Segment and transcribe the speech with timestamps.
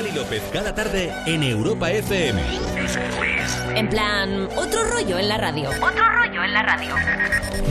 [0.00, 2.40] Wally López cada tarde en Europa FM.
[3.76, 5.68] En plan, otro rollo en la radio.
[5.68, 6.94] Otro rollo en la radio.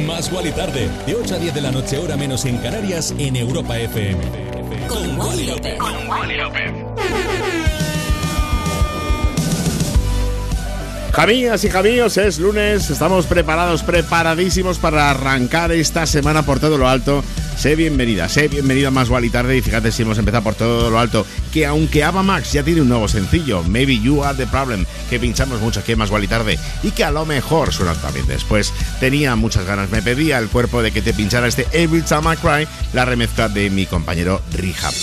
[0.06, 3.36] Más Wally tarde, de 8 a 10 de la noche, hora menos en Canarias, en
[3.36, 4.22] Europa FM.
[4.88, 5.80] Con Wally López.
[5.80, 6.72] Con Wally López.
[11.12, 16.88] Jamías y jamíos, es lunes, estamos preparados, preparadísimos para arrancar esta semana por todo lo
[16.88, 17.24] alto.
[17.60, 20.98] Sé bienvenida, sé bienvenida más Wally tarde y fíjate si hemos empezado por todo lo
[20.98, 24.86] alto, que aunque Ava Max ya tiene un nuevo sencillo, Maybe You Are The Problem,
[25.10, 28.72] que pinchamos mucho aquí más Wally tarde y que a lo mejor suena también después.
[29.02, 32.38] Tenía muchas ganas, me pedía el cuerpo de que te pinchara este Every Time I
[32.38, 34.94] Cry, la remezcla de mi compañero Rehab.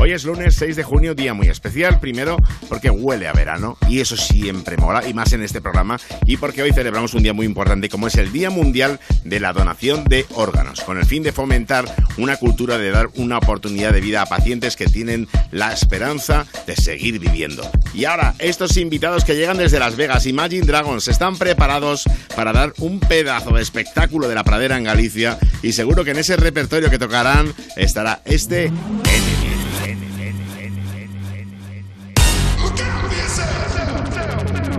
[0.00, 1.98] Hoy es lunes 6 de junio, día muy especial.
[1.98, 2.36] Primero,
[2.68, 5.98] porque huele a verano y eso siempre mola, y más en este programa.
[6.24, 9.52] Y porque hoy celebramos un día muy importante, como es el Día Mundial de la
[9.52, 11.84] Donación de Órganos, con el fin de fomentar
[12.16, 16.76] una cultura de dar una oportunidad de vida a pacientes que tienen la esperanza de
[16.76, 17.68] seguir viviendo.
[17.92, 22.04] Y ahora, estos invitados que llegan desde Las Vegas, Imagine Dragons, están preparados
[22.36, 25.38] para dar un pedazo de espectáculo de la pradera en Galicia.
[25.60, 29.47] Y seguro que en ese repertorio que tocarán estará este Enemy.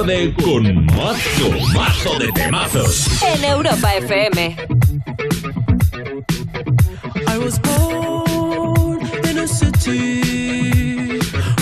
[0.00, 3.06] tarde con mazo, mazo de temazos.
[3.22, 4.56] En Europa FM.
[7.26, 11.18] I was born in a city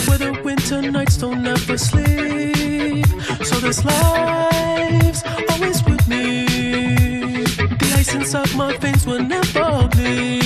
[0.07, 3.07] where the winter nights don't ever sleep.
[3.45, 6.47] So this life's always with me.
[7.81, 10.38] The ice inside my veins will never bleed.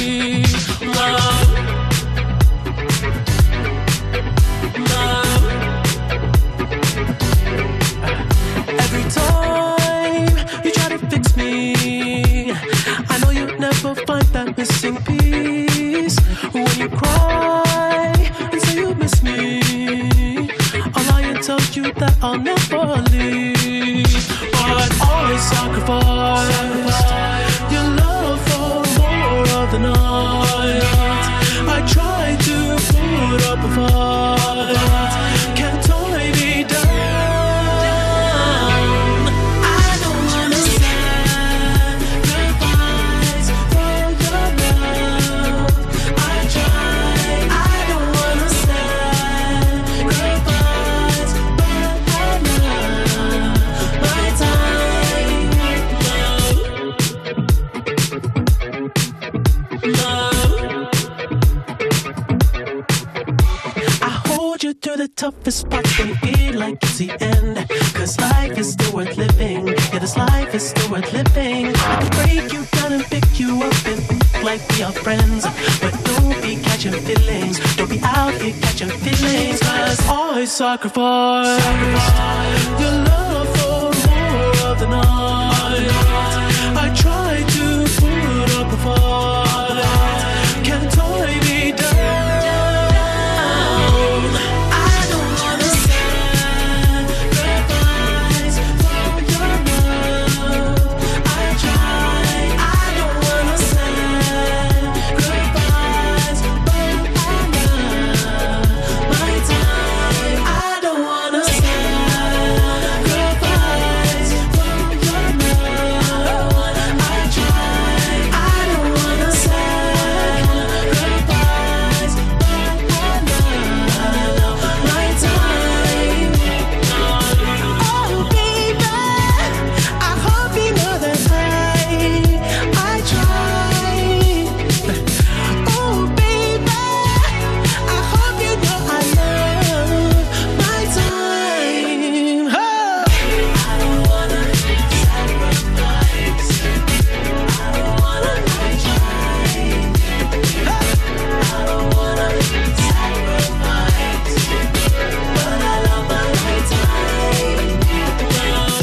[80.72, 82.71] I sacrifice,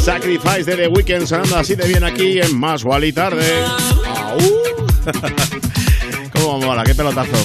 [0.09, 3.45] Sacrifice de The Weeknd sonando así de bien aquí en Más y Tarde.
[6.33, 6.83] ¿Cómo mola?
[6.83, 7.37] ¿Qué pelotazo?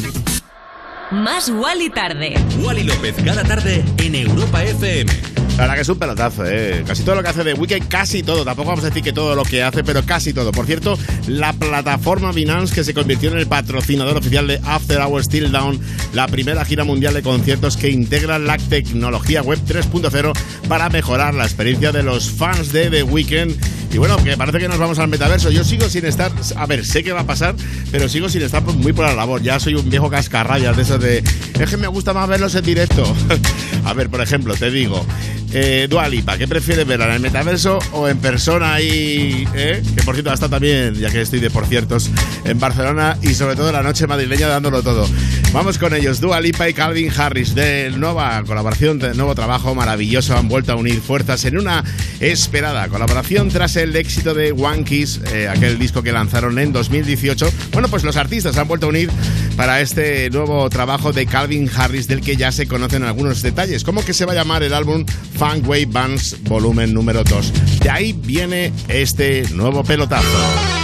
[1.11, 2.35] Más y Tarde.
[2.63, 5.34] Wally López cada tarde en Europa FM.
[5.57, 6.83] La verdad que es un pelotazo, ¿eh?
[6.85, 8.45] Casi todo lo que hace The Weeknd, casi todo.
[8.45, 10.51] Tampoco vamos a decir que todo lo que hace, pero casi todo.
[10.51, 10.99] Por cierto,
[11.29, 15.79] la plataforma Binance, que se convirtió en el patrocinador oficial de After Hours Still Down,
[16.13, 20.33] la primera gira mundial de conciertos que integra la tecnología web 3.0
[20.69, 23.55] para mejorar la experiencia de los fans de The Weeknd.
[23.93, 25.53] Y bueno, que parece que nos vamos al metaverso.
[25.53, 27.55] Yo sigo sin estar, a ver, sé qué va a pasar,
[27.93, 29.41] pero sigo sin estar muy por la labor.
[29.41, 31.23] Ya soy un viejo cascarrayas de eso de,
[31.61, 33.05] es que me gusta más verlos en directo.
[33.85, 35.07] a ver, por ejemplo, te digo,
[35.53, 39.47] eh, Dualipa, ¿qué prefieres ver en el metaverso o en persona ahí?
[39.55, 39.83] Eh?
[39.95, 42.11] Que por cierto está también, ya que estoy de por ciertos,
[42.45, 45.07] en Barcelona y sobre todo la noche madrileña dándolo todo.
[45.55, 50.49] Vamos con ellos, Dualipa y Calvin Harris, de nueva colaboración, de nuevo trabajo maravilloso, han
[50.49, 51.85] vuelto a unir fuerzas en una
[52.19, 57.49] esperada colaboración tras el éxito de One Kiss, eh, aquel disco que lanzaron en 2018.
[57.73, 59.11] Bueno, pues los artistas han vuelto a unir
[59.57, 63.85] para este nuevo trabajo de Calvin Harris, del que ya se conocen algunos detalles.
[63.85, 65.07] ¿Cómo que se va a llamar el álbum
[65.39, 67.53] Funk Wave Bands volumen número 2?
[67.79, 70.84] De ahí viene este nuevo pelotazo.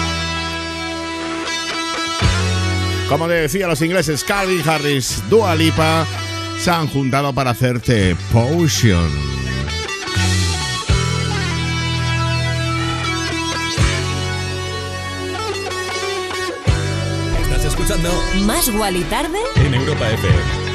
[3.11, 6.07] Como decía los ingleses, Calvin Harris, Dua Lipa
[6.61, 9.11] se han juntado para hacerte Potion.
[17.43, 18.11] Estás escuchando
[18.47, 20.71] Más y Tarde en Europa FM.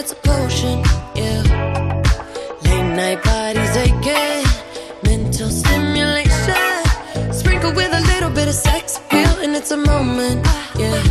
[0.00, 0.80] It's a potion.
[1.14, 1.42] Yeah.
[2.64, 4.44] Late night bodies aching,
[5.04, 7.32] mental stimulation.
[7.32, 10.46] Sprinkle with a little bit of sex appeal, and it's a moment.
[10.78, 11.02] Yeah,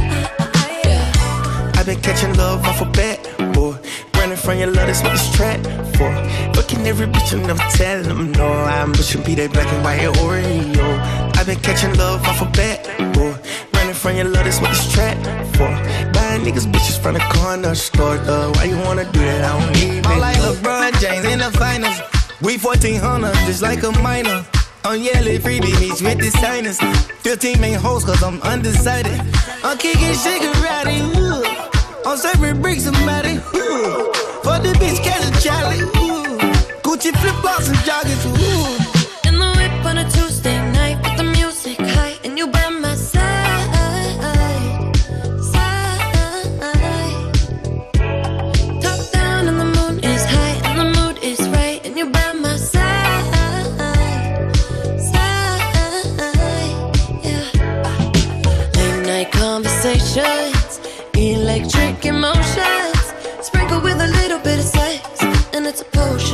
[0.86, 1.72] yeah.
[1.75, 3.19] I've been catching love off a bat,
[3.53, 3.77] boy.
[4.15, 5.62] Running from your love, that's what this track
[5.96, 6.12] for.
[6.55, 8.48] Fucking every bitch and never tell them no.
[8.51, 10.89] I'm pushing be that black and white Oreo.
[11.38, 12.79] I've been catching love off a bat,
[13.13, 13.36] boy.
[13.74, 15.17] Running from your love, that's what this track
[15.55, 15.88] for.
[16.39, 18.51] Niggas bitches from the corner store, though.
[18.53, 19.43] Why you wanna do that?
[19.43, 20.22] I don't need I'm it.
[20.22, 22.00] like LeBron James in the finals.
[22.41, 24.46] We 1400, just like a minor.
[24.86, 26.79] I'm yelling free beach with the signers.
[27.24, 29.19] 15 main hoes, cause I'm undecided.
[29.63, 31.43] I'm kicking shigarati, ooh.
[32.10, 34.08] I'm serving bricks somebody, ooh.
[34.41, 36.38] For the bitch, catch a Charlie, ooh.
[36.81, 38.78] Gucci flip flops and joggers, ooh.
[65.69, 66.28] It's a potion.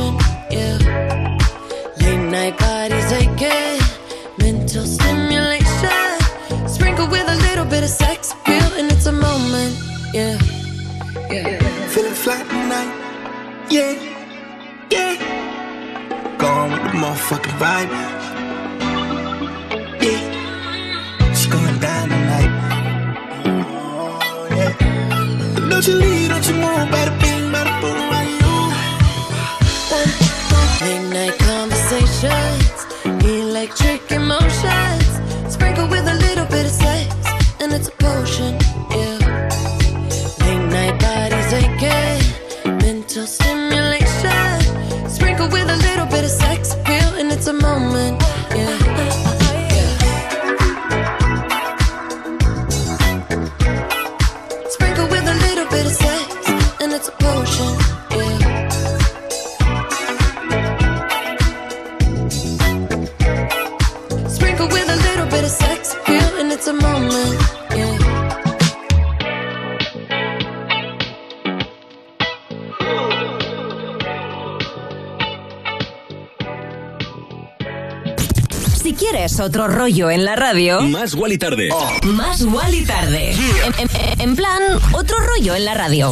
[79.39, 81.69] Otro rollo en la radio, Más Wally Tarde.
[82.03, 83.31] más Wally tarde.
[83.33, 84.61] En, en- en plan,
[84.93, 86.11] otro rollo en la radio.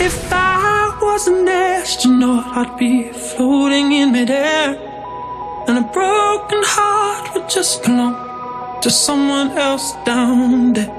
[0.00, 4.78] If I was an astronaut, I'd be floating in midair.
[5.68, 8.16] And a broken heart would just belong
[8.82, 10.90] to someone else down there.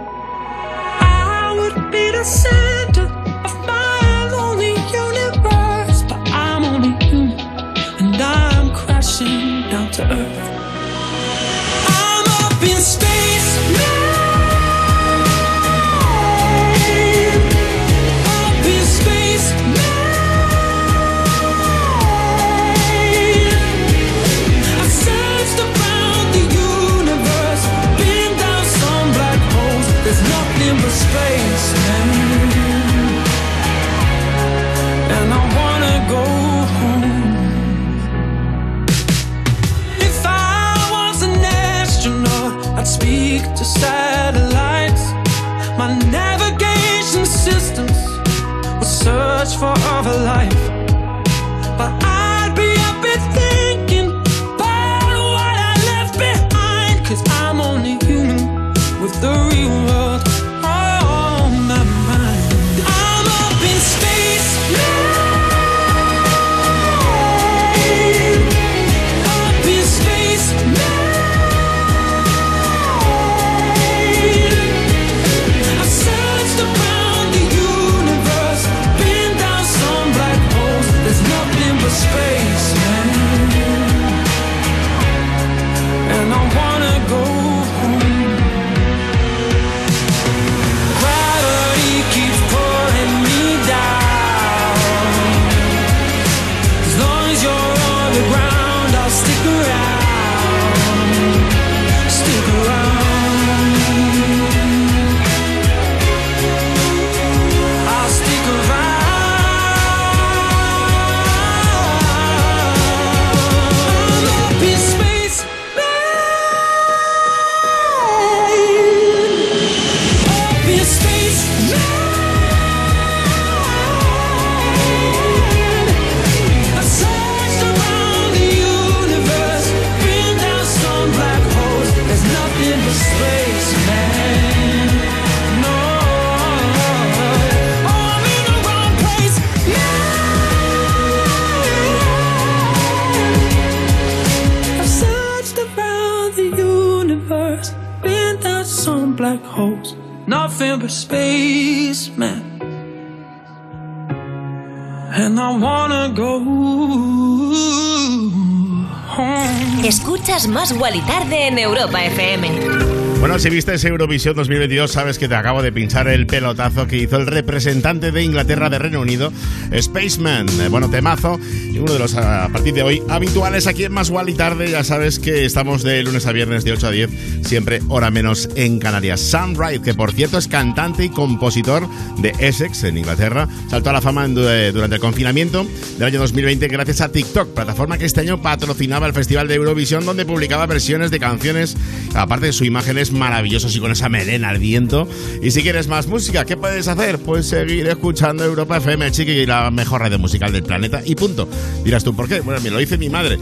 [160.52, 163.02] Más Wally tarde en Europa FM.
[163.22, 166.98] Bueno, si viste ese Eurovisión 2022, sabes que te acabo de pinchar el pelotazo que
[166.98, 169.32] hizo el representante de Inglaterra de Reino Unido,
[169.80, 170.48] Spaceman.
[170.72, 171.40] Bueno, temazo
[171.72, 174.72] y uno de los a partir de hoy habituales aquí en Más y Tarde.
[174.72, 177.10] Ya sabes que estamos de lunes a viernes de 8 a 10,
[177.52, 179.20] siempre hora menos en Canarias.
[179.20, 181.86] Sam Wright, que por cierto es cantante y compositor
[182.20, 185.66] de Essex en Inglaterra, saltó a la fama en- eh, durante el confinamiento
[185.98, 190.06] del año 2020 gracias a TikTok, plataforma que este año patrocinaba el Festival de Eurovisión
[190.06, 191.76] donde publicaba versiones de canciones,
[192.16, 195.08] aparte de su imagen es colores maravillosos y con esa melena al viento.
[195.44, 197.20] Y si quieres más música, ¿qué puedes hacer?
[197.20, 201.02] Pues seguir escuchando Europa FM, chiqui, la mejor radio musical del planeta.
[201.06, 201.50] Y punto.
[201.84, 202.40] Dirás tú, ¿por qué?
[202.40, 203.38] Bueno, me lo dice mi madre.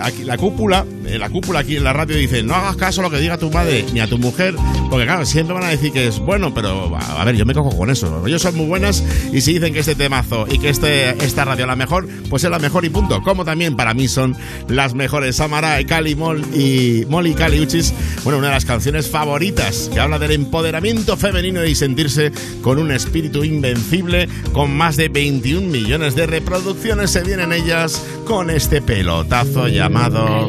[0.00, 3.04] aquí, la cúpula, eh, la cúpula aquí en la radio dice, no hagas caso a
[3.04, 4.54] lo que diga tu madre ni a tu mujer,
[4.90, 7.76] porque claro, siempre van a decir que es bueno, pero a ver, yo me cojo
[7.76, 8.26] con eso.
[8.26, 11.64] Ellos son muy buenas y si dicen que este temazo y que este, esta radio
[11.64, 13.22] es la mejor, pues es la mejor y punto.
[13.22, 14.36] Como también para mí son
[14.68, 15.36] las mejores.
[15.36, 20.32] Samara, Cali, Mol y Molly Caliuchis, bueno, una de las canciones favoritas que habla del
[20.32, 27.10] empoderamiento femenino y sentirse con un espíritu invencible, con más de 21 millones de reproducciones
[27.10, 30.48] se vienen ellas con este pelotazo llamado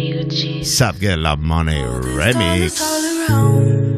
[0.64, 1.82] Sad Girl Love Money
[2.16, 2.89] Remix.
[2.90, 3.89] all around.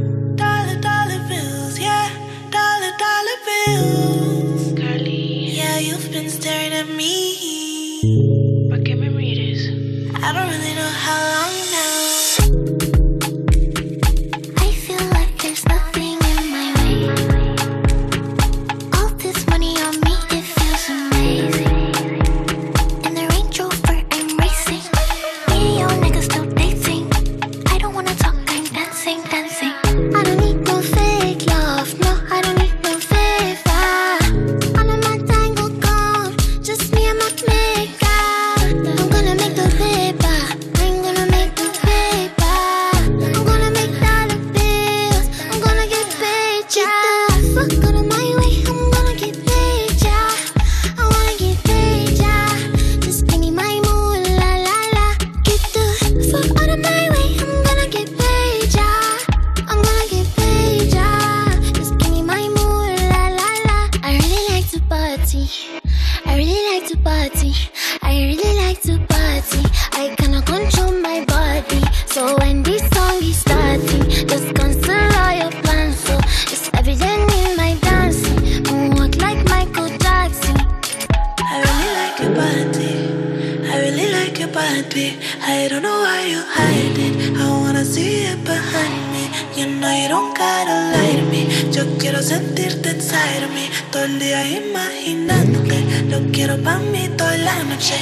[84.84, 87.38] I don't know why you hide it.
[87.38, 89.30] I wanna see it behind me.
[89.56, 91.46] You know you don't gotta lie to me.
[91.72, 93.70] Yo quiero sentirte inside of me.
[93.92, 96.10] Todo el día imaginándote.
[96.10, 98.00] Lo quiero para mí toda la noche.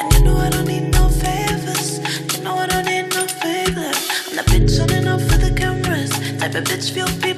[0.00, 2.00] And you know I don't need no favors.
[2.32, 3.92] You know I don't need no favor.
[4.28, 6.10] I'm not bitch on enough for the cameras.
[6.38, 7.37] Type of bitch few people.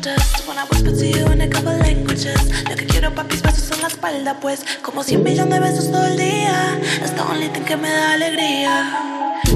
[0.00, 2.40] noches When I whisper to you in a couple languages.
[2.68, 4.64] Lo que quiero pa' mis besos en la espalda pues.
[4.82, 6.78] Como cien millones de besos todo el día.
[7.02, 8.72] Es the only thing que me da alegría.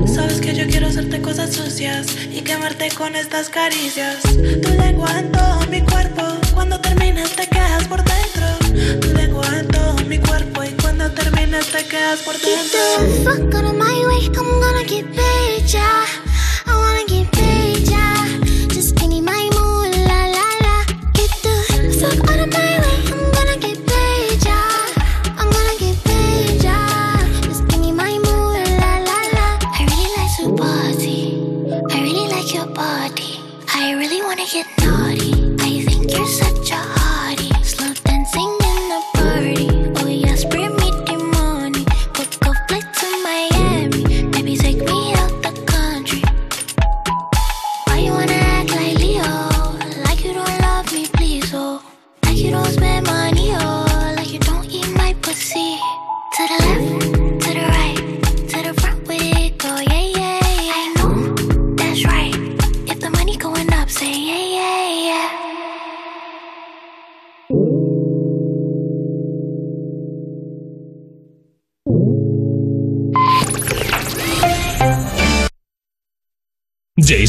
[0.07, 4.23] Sabes que yo quiero hacerte cosas sucias Y quemarte con estas caricias.
[4.23, 9.01] Tu lengua en todo mi cuerpo Cuando terminas te quedas por dentro.
[9.01, 12.81] Tu lengua en todo mi cuerpo Y cuando terminas te quedas por dentro.
[12.99, 16.07] Get the fuck out of my way I'm gonna get paid, yeah
[16.67, 17.64] I wanna get paid
[22.55, 23.14] my way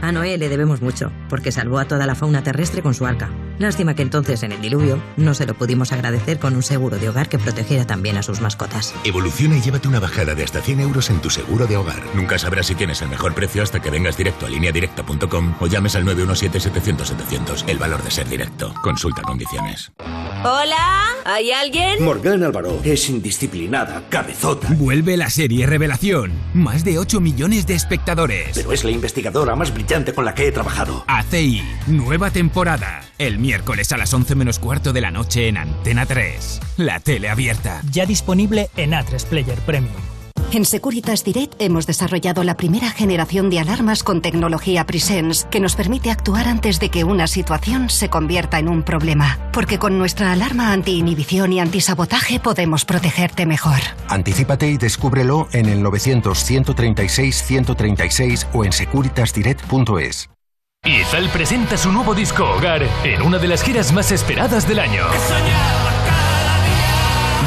[0.00, 3.30] A Noé le debemos mucho, porque salvó a toda la fauna terrestre con su arca.
[3.58, 7.08] Lástima que entonces, en el diluvio, no se lo pudimos agradecer con un seguro de
[7.08, 8.94] hogar que protegiera también a sus mascotas.
[9.04, 12.02] Evoluciona y llévate una bajada de hasta 100 euros en tu seguro de hogar.
[12.14, 15.96] Nunca sabrás si tienes el mejor precio hasta que vengas directo a lineadirecta.com o llames
[15.96, 17.64] al 917-700-700.
[17.66, 18.72] El valor de ser directo.
[18.82, 19.90] Consulta condiciones.
[20.44, 22.04] Hola, ¿hay alguien?
[22.04, 24.68] Morgan Álvaro es indisciplinada, cabezota.
[24.70, 26.32] Vuelve la serie Revelación.
[26.54, 28.50] Más de 8 millones de espectadores.
[28.54, 31.04] Pero es la investigadora más brillante con la que he trabajado.
[31.08, 33.02] ACI, nueva temporada.
[33.18, 36.60] El miércoles a las 11 menos cuarto de la noche en Antena 3.
[36.76, 37.80] La tele abierta.
[37.90, 39.94] Ya disponible en A3 Player Premium.
[40.52, 45.76] En Securitas Direct hemos desarrollado la primera generación de alarmas con tecnología Presence que nos
[45.76, 49.38] permite actuar antes de que una situación se convierta en un problema.
[49.54, 53.80] Porque con nuestra alarma anti-inhibición y antisabotaje podemos protegerte mejor.
[54.08, 60.28] Anticípate y descúbrelo en el 900-136-136 o en securitasdirect.es.
[60.84, 65.04] Izal presenta su nuevo disco Hogar en una de las giras más esperadas del año.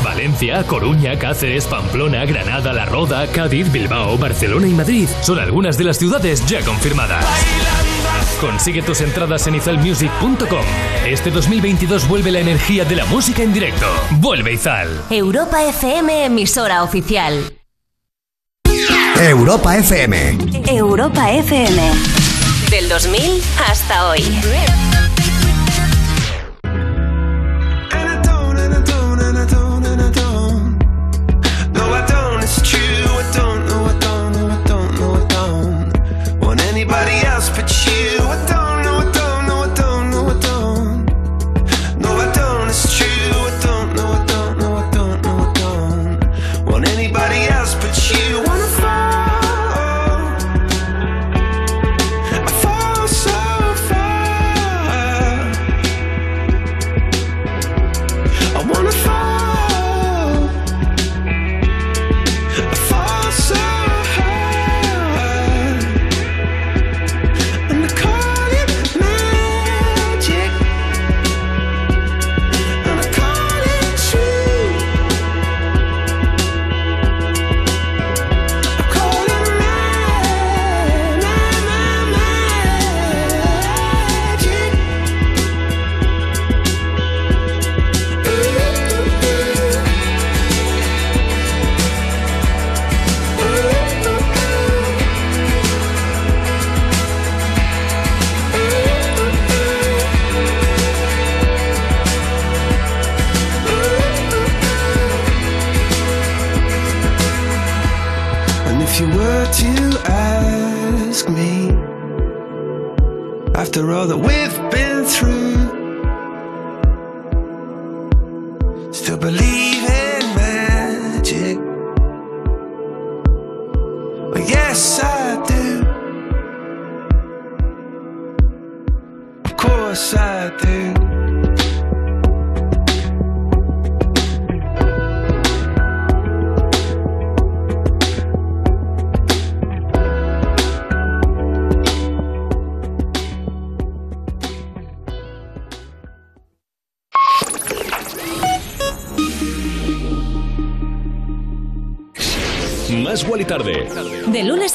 [0.04, 5.86] Valencia, Coruña, Cáceres, Pamplona, Granada, La Roda, Cádiz, Bilbao, Barcelona y Madrid son algunas de
[5.86, 7.26] las ciudades ya confirmadas.
[8.40, 10.66] Consigue tus entradas en izalmusic.com.
[11.06, 13.88] Este 2022 vuelve la energía de la música en directo.
[14.20, 14.90] Vuelve Izal.
[15.10, 17.54] Europa FM, emisora oficial.
[19.20, 20.38] Europa FM.
[20.68, 22.21] Europa FM.
[22.92, 25.11] Del 2000 hasta hoy.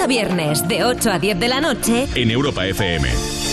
[0.06, 2.06] Viernes, de 8 a 10 de la noche.
[2.14, 3.45] en Europa FM.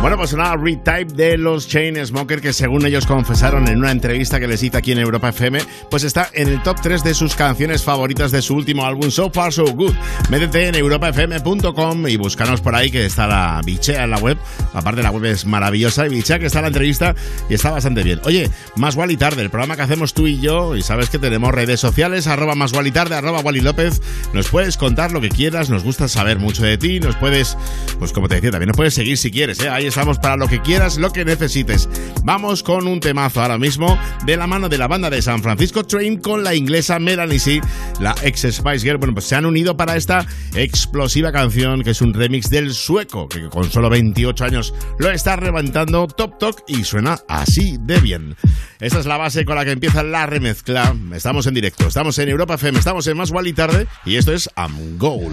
[0.00, 4.46] Bueno, pues una retype de los Chainsmokers que según ellos confesaron en una entrevista que
[4.46, 5.58] les hice aquí en Europa FM,
[5.90, 9.28] pues está en el top 3 de sus canciones favoritas de su último álbum So
[9.30, 9.94] Far So Good.
[10.30, 14.38] Métete en europafm.com y búscanos por ahí que está la bichea en la web.
[14.72, 17.16] Aparte la web es maravillosa y bichea que está la entrevista
[17.50, 18.20] y está bastante bien.
[18.22, 21.52] Oye, más Wally tarde, el programa que hacemos tú y yo y sabes que tenemos
[21.52, 24.00] redes sociales arroba más Wally tarde, arroba Wally López.
[24.32, 27.58] Nos puedes contar lo que quieras, nos gusta saber mucho de ti, nos puedes,
[27.98, 29.68] pues como te decía, también nos puedes seguir si quieres, ¿eh?
[29.68, 31.88] Ahí estamos para lo que quieras, lo que necesites.
[32.24, 35.84] Vamos con un temazo ahora mismo de la mano de la banda de San Francisco
[35.84, 37.60] Train con la inglesa Melanie C,
[38.00, 38.98] la ex Spice Girl.
[38.98, 43.28] Bueno, pues se han unido para esta explosiva canción que es un remix del sueco
[43.28, 48.36] que con solo 28 años lo está levantando Top Talk y suena así de bien.
[48.80, 50.94] Esa es la base con la que empieza la remezcla.
[51.14, 54.48] Estamos en directo, estamos en Europa FM, estamos en Más y Tarde y esto es
[54.54, 55.32] Am Goal.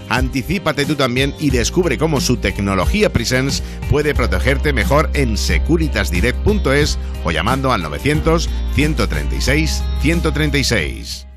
[0.11, 7.31] Anticípate tú también y descubre cómo su tecnología Presence puede protegerte mejor en securitasdirect.es o
[7.31, 11.27] llamando al 900 136 136.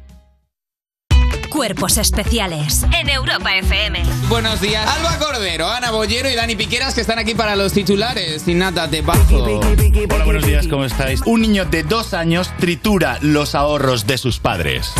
[1.50, 4.02] Cuerpos especiales en Europa FM.
[4.28, 4.84] Buenos días.
[4.88, 8.42] Alba Cordero, Ana Bollero y Dani Piqueras que están aquí para los titulares.
[8.42, 9.44] Sin nada de bajo.
[9.44, 11.20] Hola, buenos días, ¿cómo estáis?
[11.26, 14.92] Un niño de dos años tritura los ahorros de sus padres.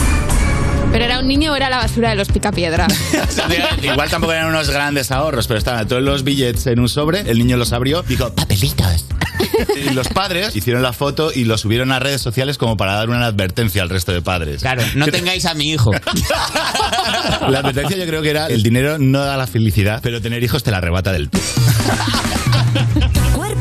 [0.94, 2.86] ¿Pero era un niño o era la basura de los picapiedras?
[3.82, 7.36] Igual tampoco eran unos grandes ahorros, pero estaban todos los billetes en un sobre, el
[7.36, 9.04] niño los abrió, dijo, papelitos.
[9.76, 13.08] Y los padres hicieron la foto y lo subieron a redes sociales como para dar
[13.08, 14.62] una advertencia al resto de padres.
[14.62, 15.90] Claro, no tengáis a mi hijo.
[17.48, 20.62] La advertencia yo creo que era, el dinero no da la felicidad, pero tener hijos
[20.62, 21.42] te la arrebata del todo.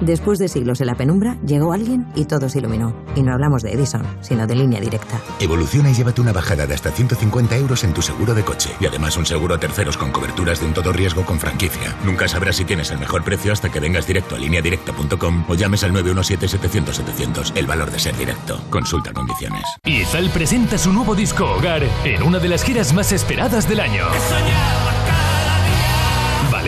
[0.00, 2.94] Después de siglos en la penumbra, llegó alguien y todo se iluminó.
[3.14, 5.20] Y no hablamos de Edison, sino de línea directa.
[5.40, 8.70] Evoluciona y llévate una bajada de hasta 150 euros en tu seguro de coche.
[8.80, 11.96] Y además un seguro a terceros con coberturas de un todo riesgo con franquicia.
[12.04, 15.84] Nunca sabrás si tienes el mejor precio hasta que vengas directo a lineadirecta.com o llames
[15.84, 17.52] al 917-700-700.
[17.54, 18.60] El valor de ser directo.
[18.70, 19.62] Consulta condiciones.
[19.84, 24.04] Izal presenta su nuevo disco Hogar en una de las giras más esperadas del año.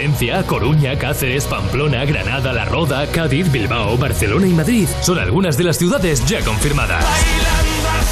[0.07, 5.65] Valencia, Coruña, Cáceres, Pamplona, Granada, La Roda, Cádiz, Bilbao, Barcelona y Madrid son algunas de
[5.65, 7.05] las ciudades ya confirmadas.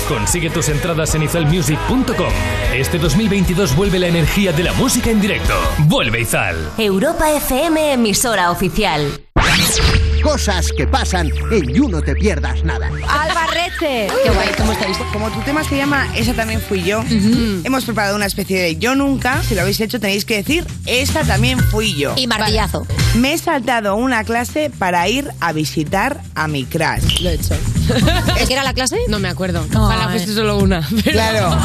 [0.09, 2.33] Consigue tus entradas en izalmusic.com.
[2.75, 5.55] Este 2022 vuelve la energía de la música en directo.
[5.87, 6.57] Vuelve Izal.
[6.77, 9.21] Europa FM, emisora oficial.
[10.23, 12.89] Cosas que pasan en You No Te Pierdas Nada.
[13.09, 14.09] Albarrete.
[14.25, 14.97] Qué guay, ¿cómo estáis?
[15.13, 17.05] Como tu tema se llama Esa también fui yo,
[17.63, 19.43] hemos preparado una especie de Yo Nunca.
[19.43, 22.15] Si lo habéis hecho, tenéis que decir Esa también fui yo.
[22.17, 22.87] Y martillazo.
[23.17, 27.21] Me he saltado una clase para ir a visitar a mi crush.
[27.21, 27.55] Lo he hecho.
[28.35, 28.97] ¿De qué era la clase?
[29.09, 29.67] No me acuerdo.
[29.97, 30.87] Ojalá fuese solo una.
[31.05, 31.57] Claro.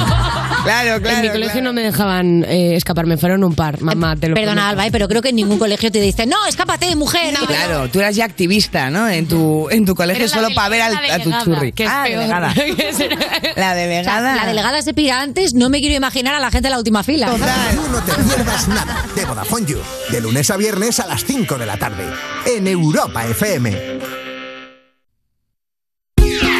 [0.63, 1.17] Claro, claro.
[1.17, 3.81] En mi colegio no me dejaban eh, escaparme, fueron un par.
[3.81, 4.69] Mamá, te lo Perdona.
[4.69, 7.33] Alba, eh, pero creo que en ningún colegio te dicen, no, escápate, mujer.
[7.47, 9.07] Claro, tú eras ya activista, ¿no?
[9.07, 11.71] En tu, en tu colegio Pero solo para ver al- a tu churri.
[11.71, 12.19] que es ah, peor.
[12.19, 12.53] delegada.
[13.55, 14.33] La O delegada.
[14.33, 16.77] sea, la delegada se pira antes, no me quiero imaginar a la gente en la
[16.77, 17.27] última fila.
[17.73, 19.77] You No Te Pierdas Nada de Vodafone You.
[20.11, 22.03] De lunes a viernes a las 5 de la tarde.
[22.45, 24.18] En Europa FM.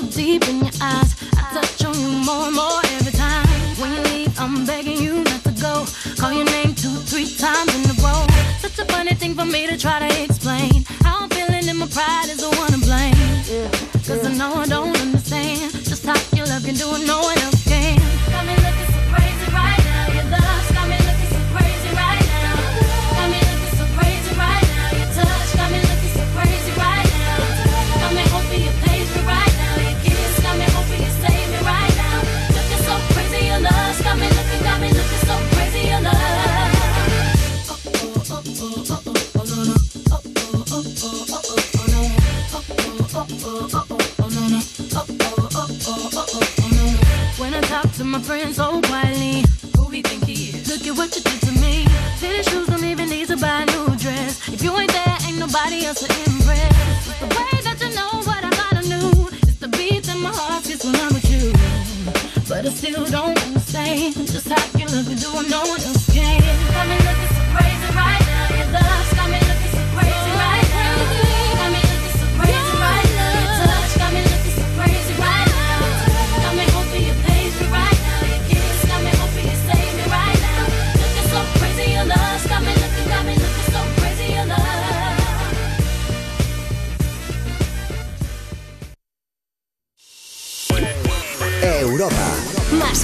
[0.00, 1.14] So deep in your eyes.
[1.36, 3.46] I touch on you more and more every time.
[3.78, 5.86] When you leave, I'm begging you not to go.
[6.16, 8.26] Call your name two, three times in a row.
[8.58, 10.84] Such a funny thing for me to try to explain.
[11.04, 13.14] How I'm feeling and my pride is the one to blame.
[14.06, 14.79] Cause I know I don't
[62.48, 65.34] But I still don't understand just how you look and do.
[65.34, 65.99] One else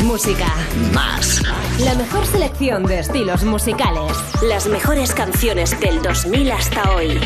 [0.07, 0.47] música.
[0.95, 1.43] Más.
[1.81, 4.13] La mejor selección de estilos musicales.
[4.49, 7.21] Las mejores canciones del 2000 hasta hoy.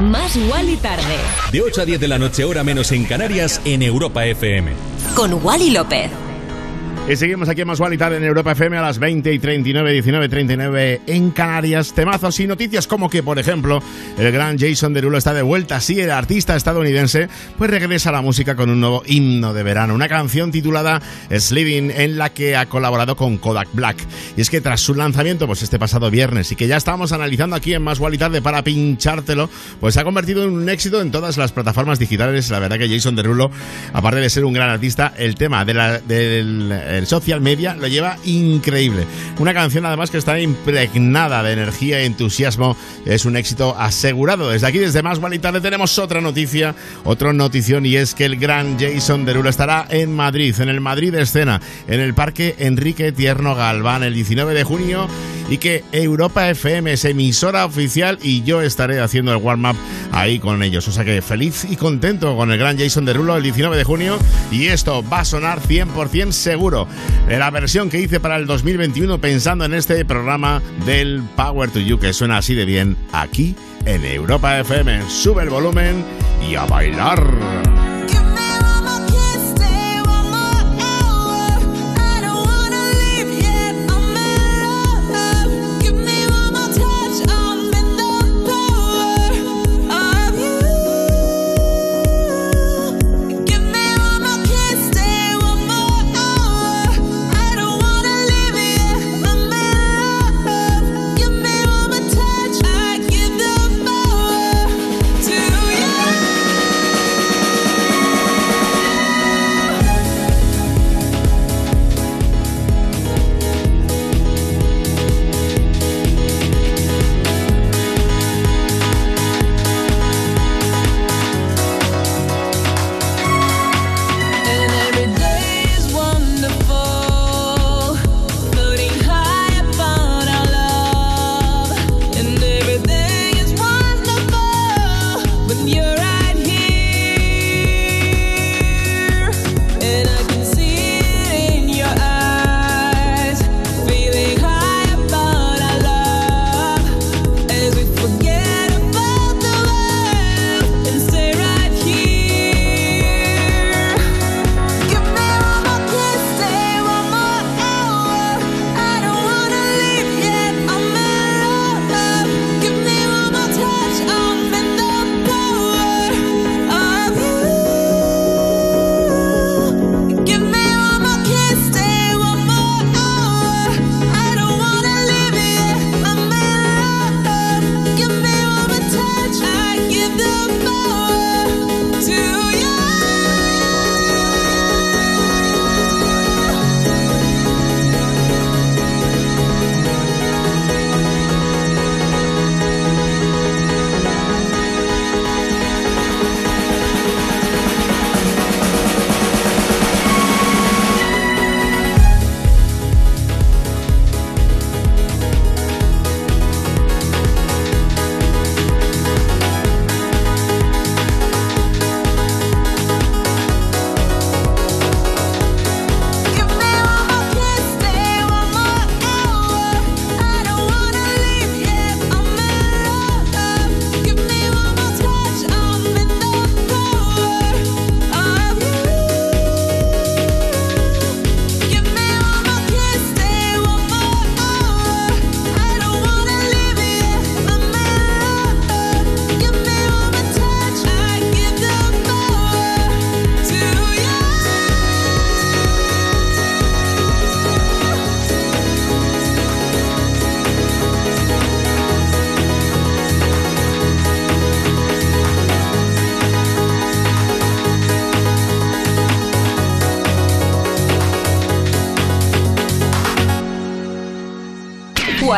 [0.00, 1.16] Más Wally tarde.
[1.52, 4.72] De 8 a 10 de la noche, hora menos en Canarias, en Europa FM.
[5.14, 6.29] Con Wally López.
[7.10, 10.28] Y seguimos aquí en Más Tarde en Europa FM a las 20 y 39, 19,
[10.28, 11.92] 39 en Canarias.
[11.92, 13.82] Temazos y noticias como que, por ejemplo,
[14.16, 15.80] el gran Jason Derulo está de vuelta.
[15.80, 19.92] Sí, el artista estadounidense pues regresa a la música con un nuevo himno de verano.
[19.92, 21.02] Una canción titulada
[21.36, 23.96] Sliving en la que ha colaborado con Kodak Black.
[24.36, 27.56] Y es que tras su lanzamiento, pues este pasado viernes y que ya estábamos analizando
[27.56, 29.50] aquí en Más Tarde para pinchártelo,
[29.80, 32.50] pues se ha convertido en un éxito en todas las plataformas digitales.
[32.50, 33.50] La verdad que Jason Derulo,
[33.92, 37.88] aparte de ser un gran artista, el tema de la, del el social media lo
[37.88, 39.06] lleva increíble.
[39.38, 42.76] Una canción además que está impregnada de energía y entusiasmo.
[43.04, 44.50] Es un éxito asegurado.
[44.50, 46.74] Desde aquí, desde Más le tenemos otra noticia,
[47.04, 51.14] otra notición y es que el gran Jason Derulo estará en Madrid, en el Madrid
[51.14, 55.08] Escena, en el Parque Enrique Tierno Galván el 19 de junio
[55.48, 59.76] y que Europa FM es emisora oficial y yo estaré haciendo el warm-up
[60.12, 60.86] ahí con ellos.
[60.86, 64.18] O sea que feliz y contento con el gran Jason Derulo el 19 de junio
[64.52, 66.79] y esto va a sonar 100% seguro
[67.28, 71.98] la versión que hice para el 2021 pensando en este programa del Power to You
[71.98, 73.54] que suena así de bien aquí
[73.84, 75.08] en Europa FM.
[75.08, 76.04] Sube el volumen
[76.48, 77.89] y a bailar.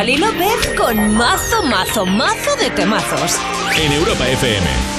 [0.02, 3.36] Wally López con mazo, mazo, mazo de temazos.
[3.76, 4.91] En Europa FM.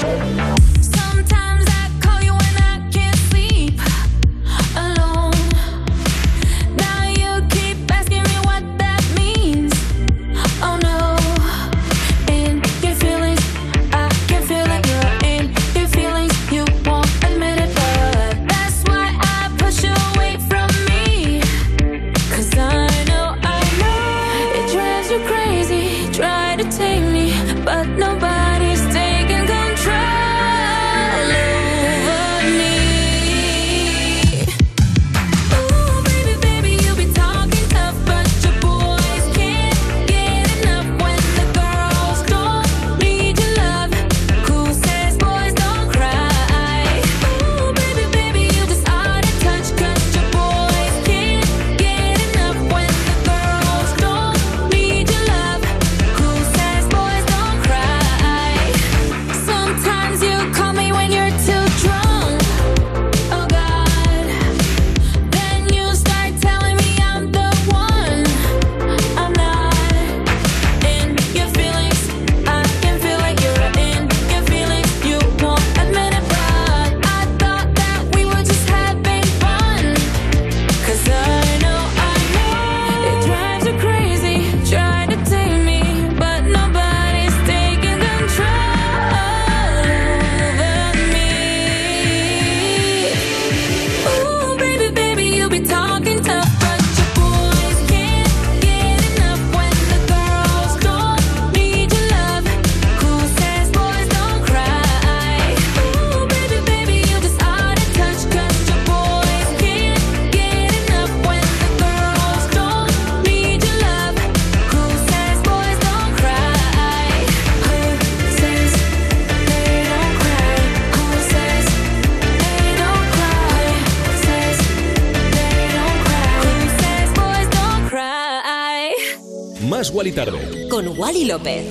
[130.14, 130.68] Tarde.
[130.70, 131.66] Con Wally López.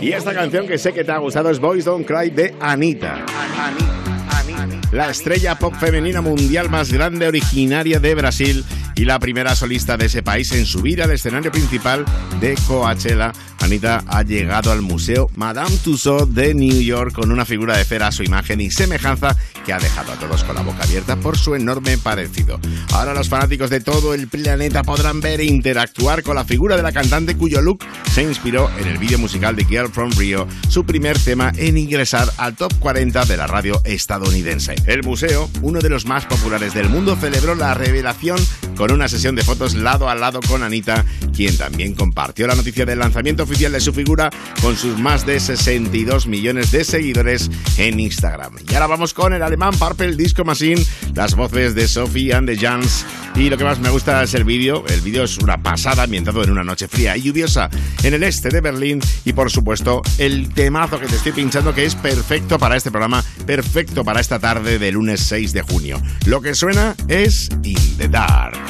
[0.00, 3.24] Y esta canción que sé que te ha gustado es Boys Don't Cry de Anita.
[4.92, 8.64] La estrella pop femenina mundial más grande originaria de Brasil
[9.00, 12.04] y la primera solista de ese país en subir al escenario principal
[12.38, 13.32] de Coachella.
[13.60, 18.08] Anita ha llegado al Museo Madame Tussauds de New York con una figura de cera
[18.08, 19.34] a su imagen y semejanza
[19.64, 22.60] que ha dejado a todos con la boca abierta por su enorme parecido.
[22.92, 26.82] Ahora los fanáticos de todo el planeta podrán ver e interactuar con la figura de
[26.82, 27.82] la cantante cuyo look
[28.12, 32.30] se inspiró en el vídeo musical de Girl from Rio, su primer tema en ingresar
[32.36, 34.74] al top 40 de la radio estadounidense.
[34.86, 38.38] El museo, uno de los más populares del mundo, celebró la revelación
[38.76, 42.86] con una sesión de fotos lado a lado con Anita, quien también compartió la noticia
[42.86, 44.30] del lanzamiento oficial de su figura
[44.60, 48.54] con sus más de 62 millones de seguidores en Instagram.
[48.68, 50.84] Y ahora vamos con el alemán Purple Disco Machine,
[51.14, 53.04] las voces de Sophie and the Jans.
[53.36, 54.84] Y lo que más me gusta es el vídeo.
[54.88, 57.70] El vídeo es una pasada ambientado en una noche fría y lluviosa
[58.02, 59.00] en el este de Berlín.
[59.24, 63.24] Y por supuesto, el temazo que te estoy pinchando que es perfecto para este programa,
[63.46, 66.00] perfecto para esta tarde de lunes 6 de junio.
[66.26, 68.69] Lo que suena es In the Dark.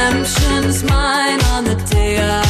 [0.00, 2.49] Redemption's mine on the day I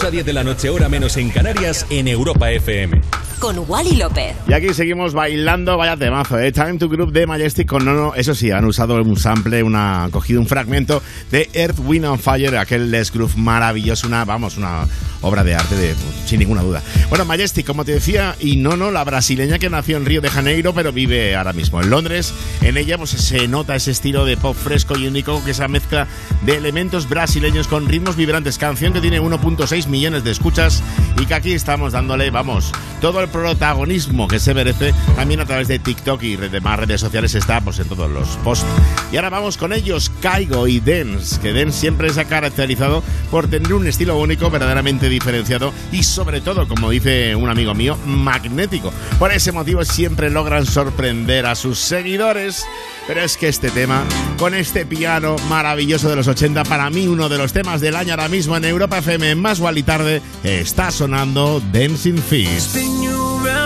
[0.00, 3.02] 8 a 10 de la noche, hora menos en Canarias, en Europa FM.
[3.40, 4.36] Con Wally López.
[4.46, 6.52] Y aquí seguimos bailando, vaya temazo, ¿eh?
[6.52, 8.12] Time to Group de Majestic con Nono.
[8.14, 12.20] Eso sí, han usado un sample, una, han cogido un fragmento de Earth, Wind and
[12.20, 14.86] Fire, aquel Les Groove maravilloso, una, vamos, una
[15.22, 15.94] obra de arte de,
[16.26, 16.82] sin ninguna duda.
[17.08, 20.74] Bueno, Majestic, como te decía, y Nono, la brasileña que nació en Río de Janeiro,
[20.74, 22.34] pero vive ahora mismo en Londres.
[22.60, 26.06] En ella pues se nota ese estilo de pop fresco y único, que esa mezcla
[26.42, 28.58] de elementos brasileños con ritmos vibrantes.
[28.58, 30.82] Canción que tiene 1.6 millones de escuchas
[31.18, 32.70] y que aquí estamos dándole, vamos,
[33.00, 37.34] todo el protagonismo que se merece también a través de TikTok y demás redes sociales
[37.34, 38.66] está pues en todos los posts.
[39.12, 43.48] Y ahora vamos con ellos, Caigo y Dance, que Dance siempre se ha caracterizado por
[43.48, 48.92] tener un estilo único, verdaderamente diferenciado y sobre todo, como dice un amigo mío, magnético.
[49.18, 52.64] Por ese motivo siempre logran sorprender a sus seguidores.
[53.06, 54.04] Pero es que este tema,
[54.38, 58.12] con este piano maravilloso de los 80, para mí uno de los temas del año
[58.12, 63.19] ahora mismo en Europa FM Más y Tarde, está sonando Dancing Feet.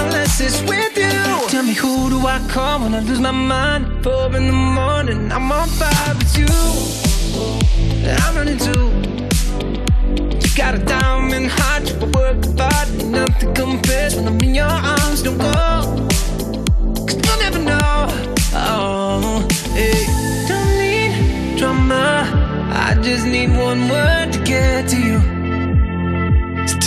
[0.00, 1.48] unless it's with you.
[1.48, 4.02] Tell me who do I call when I lose my mind?
[4.04, 6.52] Four in the morning, I'm on fire with you.
[8.22, 8.86] I'm running too.
[10.42, 15.22] You got a diamond heart, you work hard, nothing compares when I'm in your arms.
[15.22, 16.06] Don't go,
[17.06, 18.06] cause you'll never know.
[18.54, 20.04] Oh, hey.
[20.48, 22.24] Don't need drama.
[22.72, 25.37] I just need one word to get to you.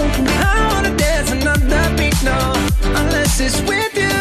[0.00, 2.52] I wanna dance another beat, no,
[3.00, 4.17] unless it's with you.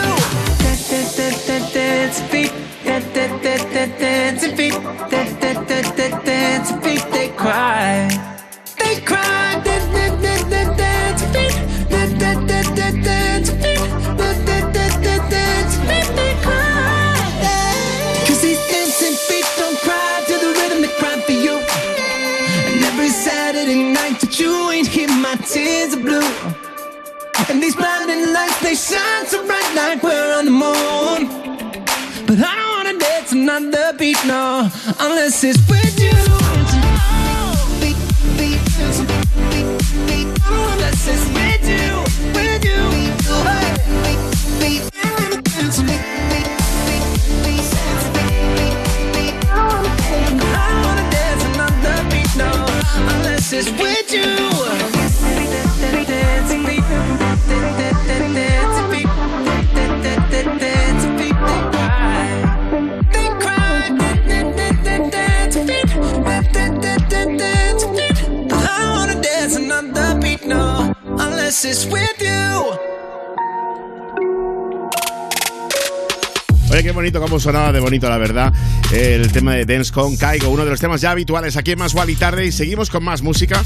[77.97, 78.53] Bonito, la verdad,
[78.93, 81.95] el tema de Dance con Caigo, uno de los temas ya habituales aquí en Más
[82.07, 83.63] y Tarde y seguimos con más música.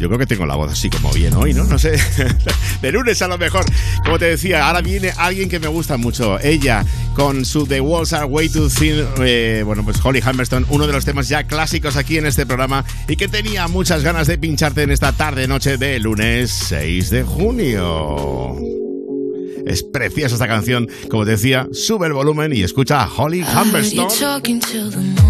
[0.00, 1.62] Yo creo que tengo la voz así como bien hoy, ¿no?
[1.62, 1.96] No sé,
[2.82, 3.64] de lunes a lo mejor.
[4.04, 6.40] Como te decía, ahora viene alguien que me gusta mucho.
[6.40, 10.86] Ella, con su The Walls Are Way Too Thin, eh, bueno, pues Holly Humberstone, uno
[10.88, 14.38] de los temas ya clásicos aquí en este programa y que tenía muchas ganas de
[14.38, 18.77] pincharte en esta tarde-noche de lunes 6 de junio.
[19.68, 20.88] Es preciosa esta canción.
[21.10, 25.27] Como te decía, sube el volumen y escucha a Holly you Humberstone.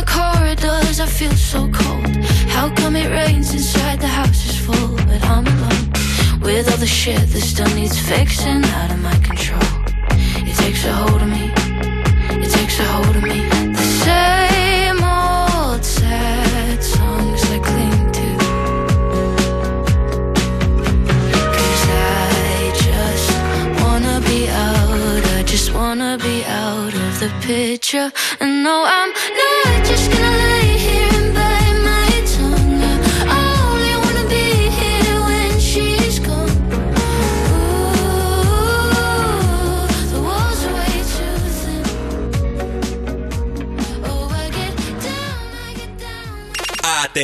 [0.00, 2.16] the corridors, I feel so cold.
[2.48, 6.86] How come it rains inside the house is full, but I'm alone with all the
[6.86, 9.70] shit that still needs fixing out of my control.
[10.48, 11.52] It takes a hold of me.
[12.44, 13.40] It takes a hold of me.
[13.80, 18.28] The same old sad songs I cling to.
[21.56, 23.30] Cause I just
[23.82, 25.24] wanna be out.
[25.38, 28.10] I just wanna be out of the picture.
[28.40, 29.10] And no, I'm.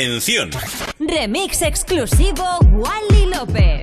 [0.07, 0.51] Atención.
[1.01, 3.81] Remix exclusivo Wally López.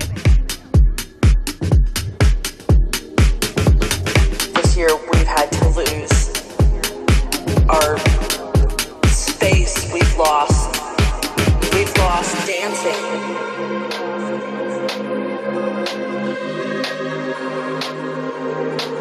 [4.54, 6.32] This year we've had to lose
[7.68, 7.98] our
[9.06, 10.80] space we've lost.
[11.74, 13.04] We've lost dancing.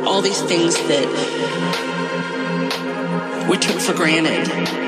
[0.06, 1.08] all these things that
[3.50, 4.83] we took for granted.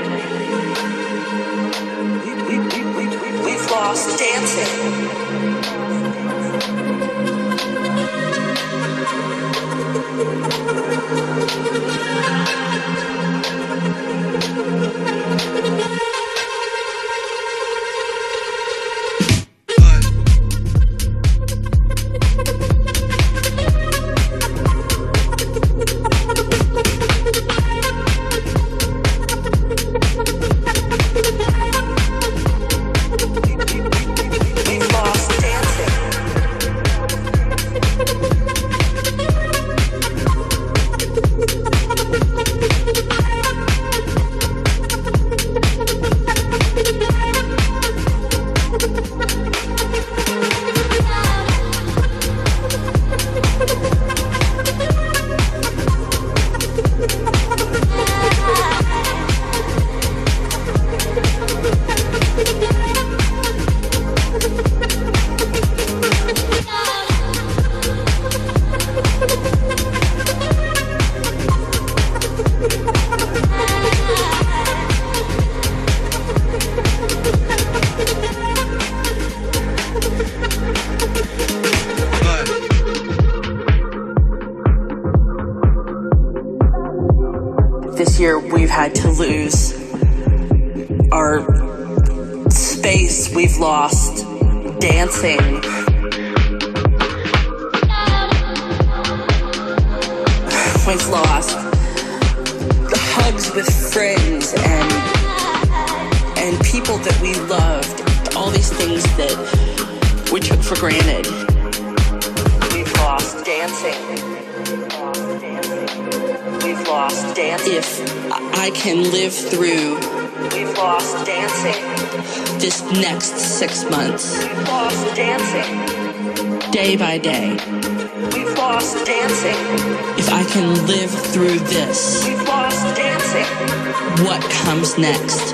[134.23, 135.53] What comes next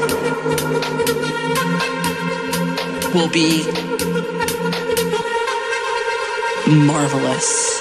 [3.14, 3.66] will be
[6.68, 7.81] marvelous.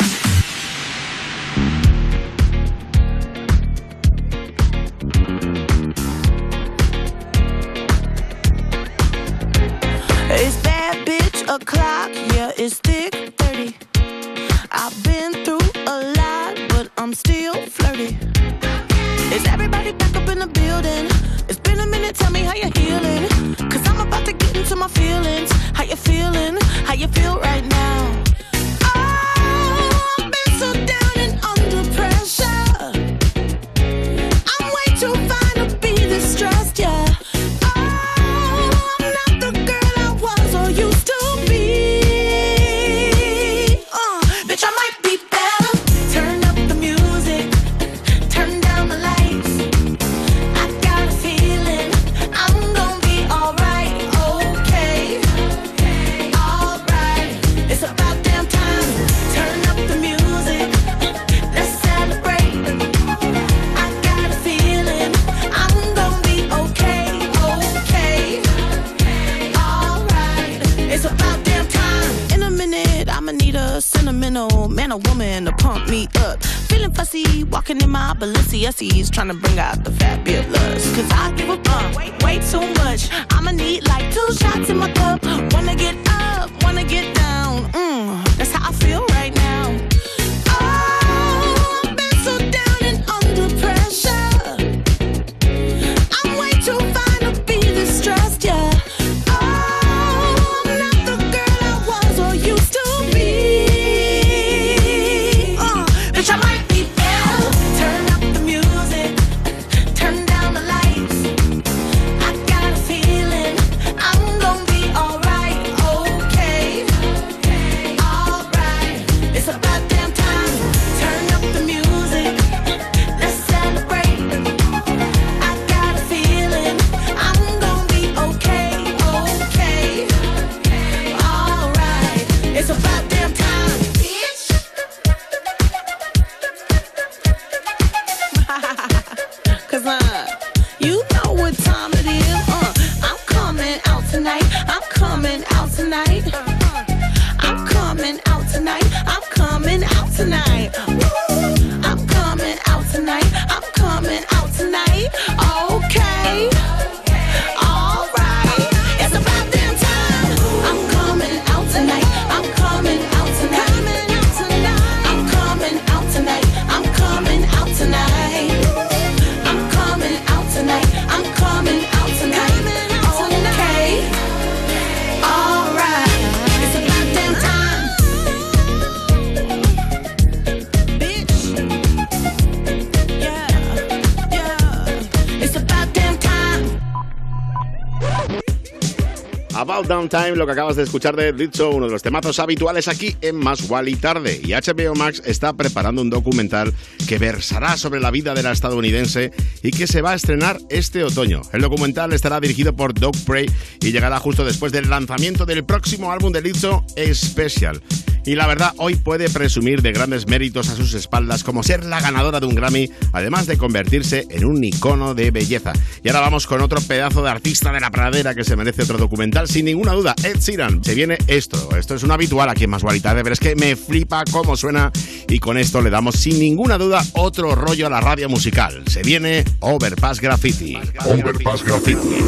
[190.11, 193.37] Downtime, lo que acabas de escuchar de Dicho, uno de los temazos habituales aquí en
[193.37, 194.41] Más y Tarde.
[194.43, 196.73] Y HBO Max está preparando un documental
[197.07, 199.31] que versará sobre la vida de la estadounidense
[199.63, 201.41] y que se va a estrenar este otoño.
[201.53, 203.45] El documental estará dirigido por Doug Prey
[203.79, 206.83] y llegará justo después del lanzamiento del próximo álbum de Lizzo,
[207.13, 207.81] Special.
[208.23, 211.99] Y la verdad, hoy puede presumir de grandes méritos a sus espaldas como ser la
[212.01, 215.73] ganadora de un Grammy, además de convertirse en un icono de belleza.
[216.03, 218.97] Y ahora vamos con otro pedazo de artista de la pradera que se merece otro
[218.97, 220.83] documental, sin ninguna duda, Ed Sheeran.
[220.83, 223.75] Se viene esto, esto es un habitual aquí en Más Tarde, pero es que me
[223.75, 224.91] flipa cómo suena
[225.27, 228.83] y con esto le damos sin ninguna duda otro rollo a la radio musical.
[228.87, 230.77] Se viene Overpass Graffiti.
[231.05, 232.23] Overpass Graffiti.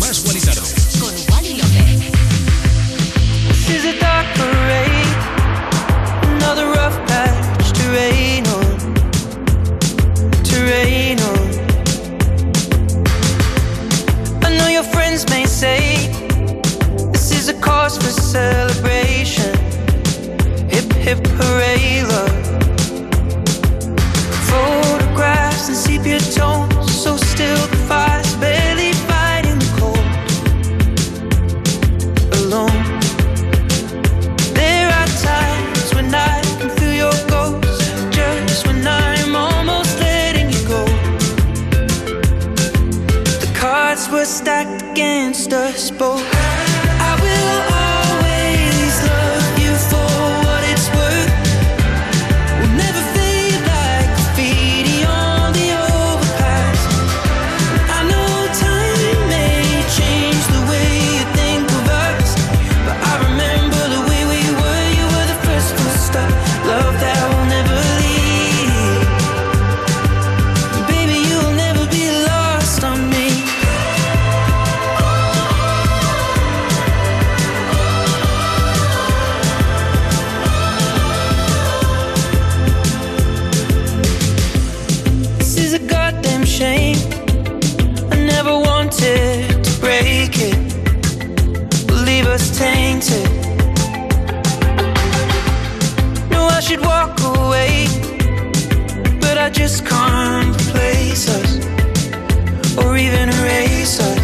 [0.00, 0.20] Más.
[0.98, 2.12] Con Wally López.
[15.62, 19.54] This is a cause for celebration.
[20.70, 22.46] Hip hip hooray, love.
[24.50, 30.06] Photographs and sepia tones, so still the fire's barely fighting the cold.
[32.40, 32.81] Alone.
[45.32, 46.31] Against us both.
[93.02, 93.30] romantic.
[96.30, 97.86] Knew I should walk away,
[99.20, 104.21] but I just can't replace us or even erase us.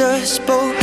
[0.00, 0.79] Just both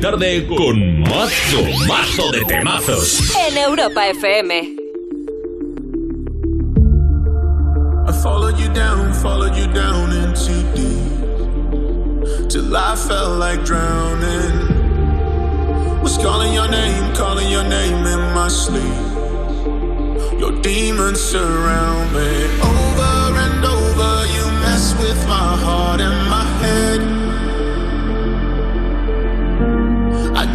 [0.00, 3.34] tarde con mazo, mazo de temazos.
[3.48, 4.76] En Europa FM.
[8.08, 12.48] I followed you down, followed you down into deep.
[12.48, 14.68] Till I felt like drowning.
[16.02, 18.82] Was calling your name, calling your name in my sleep.
[20.40, 22.46] Your demons surround me.
[22.62, 27.19] Over and over, you mess with my heart and my head.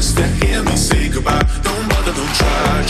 [0.00, 1.46] just to hear me say goodbye.
[1.62, 2.89] Don't bother, don't try.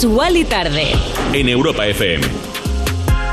[0.00, 0.92] Más Wally tarde.
[1.34, 2.26] En Europa FM.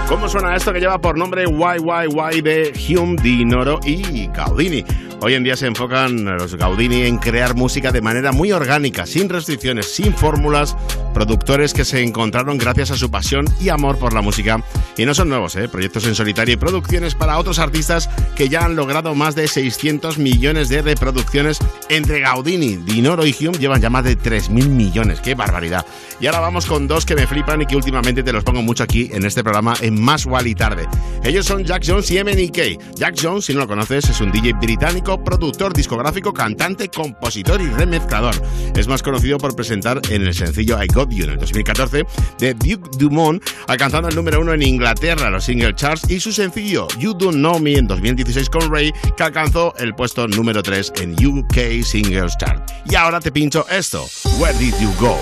[0.10, 4.84] ¿Cómo suena esto que lleva por nombre YYY de Hume, Dinoro y Gaudini?
[5.22, 9.30] Hoy en día se enfocan los Gaudini en crear música de manera muy orgánica, sin
[9.30, 10.76] restricciones, sin fórmulas,
[11.18, 14.64] productores que se encontraron gracias a su pasión y amor por la música.
[14.98, 15.68] Y no son nuevos, ¿eh?
[15.68, 20.20] proyectos en solitario y producciones para otros artistas que ya han logrado más de 600
[20.20, 21.58] millones de reproducciones
[21.90, 25.20] entre Gaudini, Dinoro y Hume llevan ya más de 3.000 millones.
[25.20, 25.88] ¡Qué barbaridad!
[26.20, 28.84] Y ahora vamos con dos que me flipan y que últimamente te los pongo mucho
[28.84, 30.88] aquí en este programa en Más y Tarde.
[31.24, 32.96] Ellos son Jack Jones y MNK.
[32.96, 37.66] Jack Jones, si no lo conoces, es un DJ británico productor discográfico, cantante, compositor y
[37.70, 38.36] remezclador.
[38.76, 42.06] Es más conocido por presentar en el sencillo I Got En el 2014
[42.38, 46.88] de Duke Dumont, alcanzando el número uno en Inglaterra, los single charts, y su sencillo
[47.00, 51.14] You Don't Know Me en 2016 con Ray, que alcanzó el puesto número 3 en
[51.26, 52.70] UK Singles Chart.
[52.90, 54.08] Y ahora te pincho esto,
[54.40, 55.18] Where Did You Go?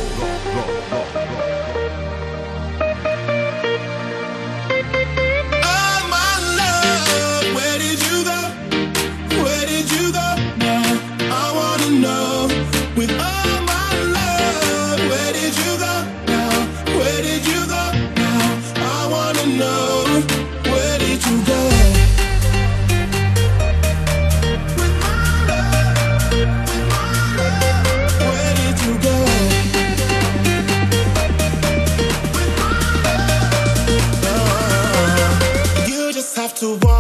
[36.56, 36.95] to walk.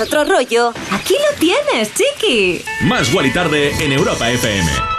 [0.00, 2.64] Otro rollo, aquí lo tienes, chiqui.
[2.82, 4.97] Más y Tarde en Europa FM.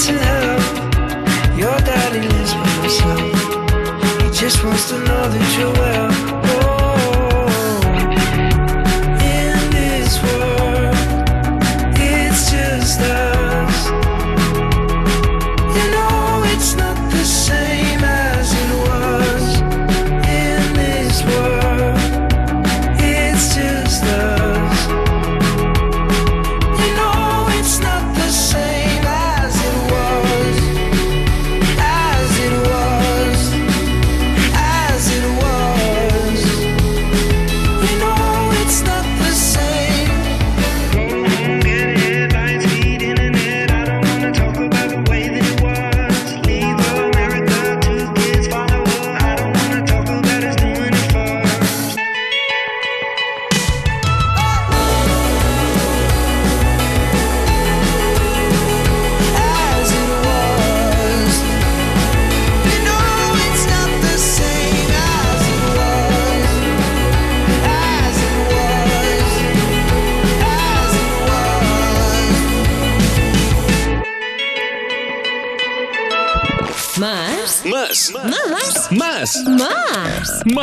[0.00, 4.22] to help Your daddy lives by himself.
[4.22, 6.27] He just wants to know that you're well.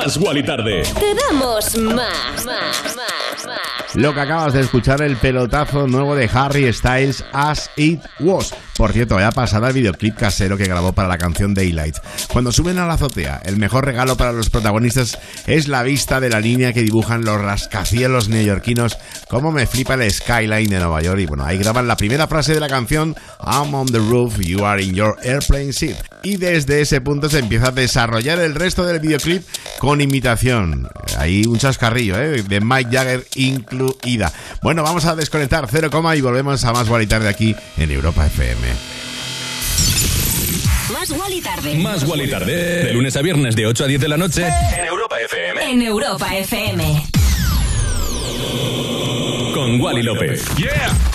[0.06, 0.18] Más.
[0.18, 0.84] Más Wally tarde.
[0.84, 2.46] Te damos más.
[2.46, 3.96] Más, más, más.
[3.96, 8.54] Lo que acabas de escuchar, el pelotazo nuevo de Harry Styles, As It Was.
[8.78, 11.96] Por cierto, ya pasada el videoclip casero que grabó para la canción Daylight.
[12.32, 15.18] Cuando suben a la azotea, el mejor regalo para los protagonistas
[15.48, 18.98] es la vista de la línea que dibujan los rascacielos neoyorquinos.
[19.28, 21.20] Como me flipa el skyline de Nueva York.
[21.20, 24.66] Y bueno, ahí graban la primera frase de la canción I'm on the roof, you
[24.66, 25.96] are in your airplane seat.
[26.24, 29.44] Y desde ese punto se empieza a desarrollar el resto del videoclip
[29.80, 30.90] con imitación.
[31.18, 32.44] Ahí un chascarrillo, ¿eh?
[32.44, 34.32] De Mike Jagger incluida.
[34.62, 38.68] Bueno, vamos a desconectar 0, y volvemos a más Guaritar de aquí en Europa FM.
[40.94, 41.76] Más Wally tarde.
[41.76, 42.86] Más Wally tarde.
[42.86, 44.46] De lunes a viernes de 8 a 10 de la noche.
[44.48, 45.72] En Europa FM.
[45.72, 47.06] En Europa FM.
[49.56, 50.44] Con Wally López.
[50.58, 51.15] Yeah.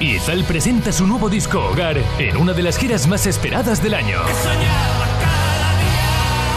[0.00, 4.18] Izal presenta su nuevo disco Hogar en una de las giras más esperadas del año.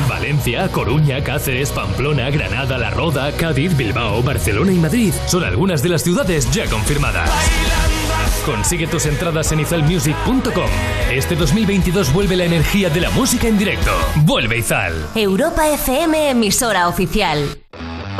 [0.10, 5.90] Valencia, Coruña, Cáceres, Pamplona, Granada, La Roda, Cádiz, Bilbao, Barcelona y Madrid son algunas de
[5.90, 7.30] las ciudades ya confirmadas.
[8.44, 10.70] Consigue tus entradas en izalmusic.com.
[11.12, 13.92] Este 2022 vuelve la energía de la música en directo.
[14.16, 14.94] Vuelve Izal.
[15.14, 17.60] Europa FM, emisora oficial.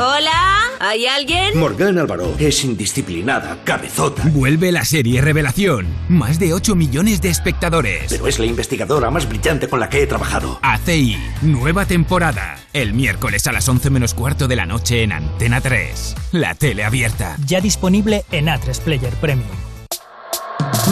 [0.00, 1.58] Hola, ¿hay alguien?
[1.58, 4.22] Morgan Álvaro es indisciplinada, cabezota.
[4.26, 5.88] Vuelve la serie Revelación.
[6.08, 8.04] Más de 8 millones de espectadores.
[8.08, 10.60] Pero es la investigadora más brillante con la que he trabajado.
[10.62, 12.60] ACI, nueva temporada.
[12.72, 16.14] El miércoles a las 11 menos cuarto de la noche en Antena 3.
[16.30, 17.36] La tele abierta.
[17.44, 19.50] Ya disponible en A3 Player Premium.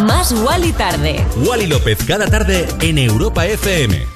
[0.04, 1.24] Más Wally tarde.
[1.46, 4.15] Wally López cada tarde en Europa FM.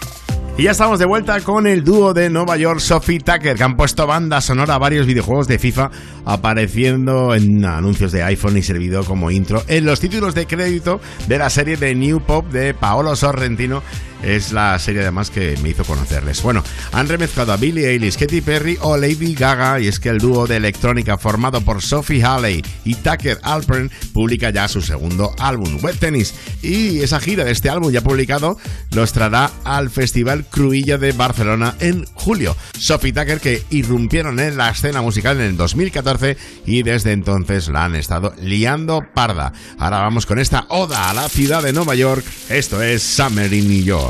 [0.60, 3.76] Y ya estamos de vuelta con el dúo de Nueva York, Sophie Tucker, que han
[3.76, 5.90] puesto banda sonora a varios videojuegos de FIFA,
[6.26, 11.38] apareciendo en anuncios de iPhone y servido como intro en los títulos de crédito de
[11.38, 13.82] la serie de New Pop de Paolo Sorrentino.
[14.22, 16.42] Es la serie además que me hizo conocerles.
[16.42, 20.18] Bueno, han remezclado a Billie Eilish, Katy Perry o Lady Gaga y es que el
[20.18, 25.78] dúo de electrónica formado por Sophie Halley y Tucker Alpern publica ya su segundo álbum,
[25.82, 26.34] Web Tennis.
[26.62, 28.58] Y esa gira de este álbum ya publicado
[28.92, 32.56] los traerá al Festival Cruilla de Barcelona en julio.
[32.78, 36.36] Sophie Tucker que irrumpieron en la escena musical en el 2014
[36.66, 39.52] y desde entonces la han estado liando parda.
[39.78, 42.24] Ahora vamos con esta oda a la ciudad de Nueva York.
[42.48, 44.09] Esto es Summer in New York.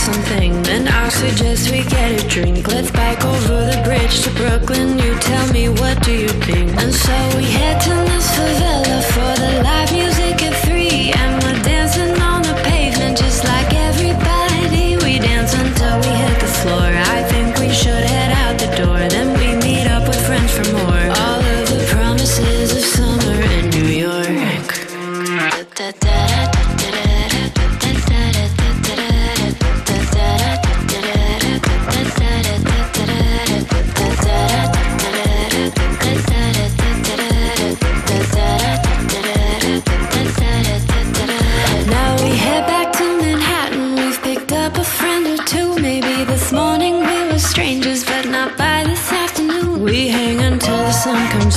[0.00, 2.66] Something, then I suggest we get a drink.
[2.66, 4.98] Let's bike over the bridge to Brooklyn.
[4.98, 6.70] You tell me what do you think?
[6.80, 9.89] And so we head to this favela for the live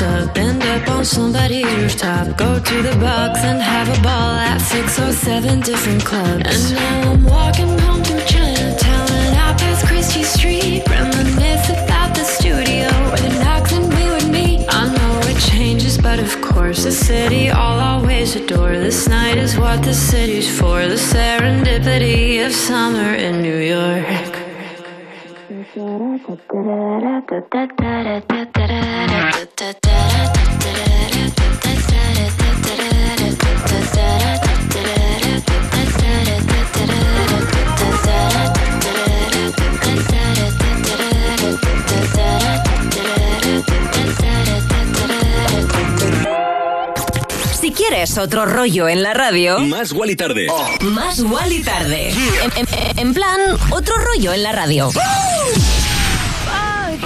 [0.03, 0.37] up.
[0.37, 2.37] End up on somebody's rooftop.
[2.37, 6.71] Go to the box and have a ball at six or seven different clubs.
[6.71, 10.83] And now I'm walking home through Chinatown and out past Christie Street.
[10.89, 14.65] Reminisce about the studio where the knocks and we would meet.
[14.69, 18.73] I know it changes, but of course, the city I'll always adore.
[18.87, 20.85] This night is what the city's for.
[20.87, 24.43] The serendipity of summer in New York.
[29.55, 29.92] Si
[47.89, 50.47] quieres otro rollo en la radio, Más Wally Tarde.
[50.81, 52.11] más Wally tarde.
[52.11, 52.67] En, en-
[52.99, 53.39] en plan,
[53.71, 54.89] otro rollo en la radio.
[54.91, 55.01] Fuck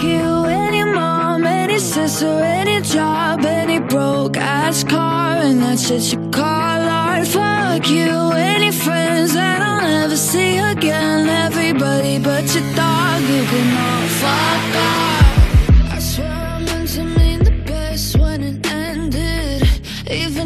[0.03, 6.19] you, any mom, any sister, any job, any broke ass car, and that's shit you
[6.31, 6.43] call
[6.87, 7.25] art.
[7.25, 11.27] Fuck you, any friends that I'll never see again.
[11.27, 15.26] Everybody but your dog, you can all fuck off.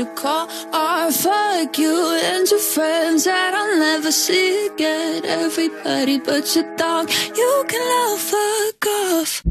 [0.00, 1.12] That shit you call art.
[1.14, 5.24] Fuck you and your friends that I'll never see again.
[5.24, 9.42] Everybody but your dog, you can all fuck off.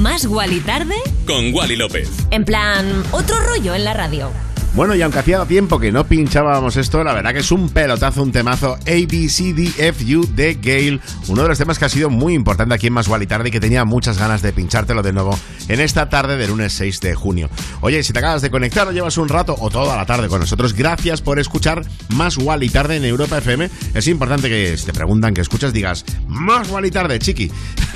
[0.00, 0.96] Más Wally tarde.
[1.26, 2.08] Con Wally López.
[2.30, 4.53] En plan, otro rollo en la radio.
[4.74, 8.24] Bueno, y aunque hacía tiempo que no pinchábamos esto, la verdad que es un pelotazo,
[8.24, 10.98] un temazo ABCDFU de Gale,
[11.28, 13.52] uno de los temas que ha sido muy importante aquí en Más y Tarde y
[13.52, 15.38] que tenía muchas ganas de pinchártelo de nuevo
[15.68, 17.48] en esta tarde de lunes 6 de junio.
[17.82, 20.40] Oye, si te acabas de conectar o llevas un rato o toda la tarde con
[20.40, 23.70] nosotros, gracias por escuchar Más y Tarde en Europa FM.
[23.94, 27.48] Es importante que si te preguntan que escuchas digas Más y Tarde, chiqui.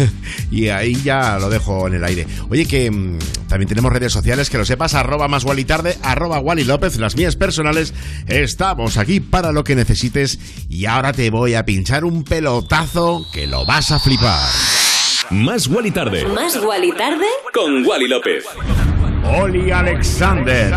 [0.52, 2.24] y ahí ya lo dejo en el aire.
[2.50, 3.18] Oye, que mm,
[3.48, 7.16] también tenemos redes sociales, que lo sepas, arroba Más y Tarde, arroba Wally López, las
[7.16, 7.95] mías personales.
[8.28, 10.39] Estamos aquí para lo que necesites
[10.69, 14.49] y ahora te voy a pinchar un pelotazo que lo vas a flipar.
[15.31, 16.27] Más Wally Tarde.
[16.27, 18.45] Más Wally Tarde Con Wally López.
[19.40, 20.74] Oli Alexander,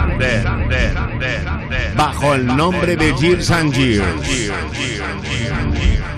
[1.96, 4.04] bajo el nombre de Gilles and Gilles,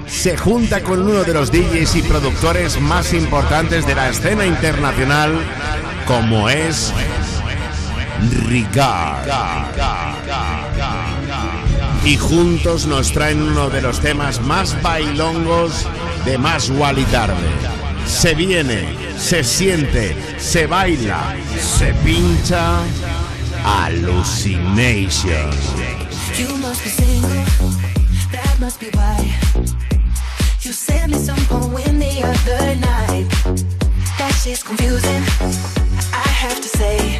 [0.07, 5.31] se junta con uno de los DJs y productores más importantes de la escena internacional,
[6.07, 6.91] como es
[8.47, 9.27] Ricard.
[12.05, 15.87] Y juntos nos traen uno de los temas más bailongos
[16.25, 17.35] de Más Wally Tarde.
[18.05, 18.85] Se viene,
[19.17, 22.81] se siente, se baila, se pincha.
[23.63, 25.51] Hallucination.
[26.37, 27.45] You must be single,
[28.31, 29.31] that must be why.
[30.61, 33.29] You sent me some poem the other night.
[34.17, 35.23] That shit's confusing,
[36.11, 37.19] I have to say.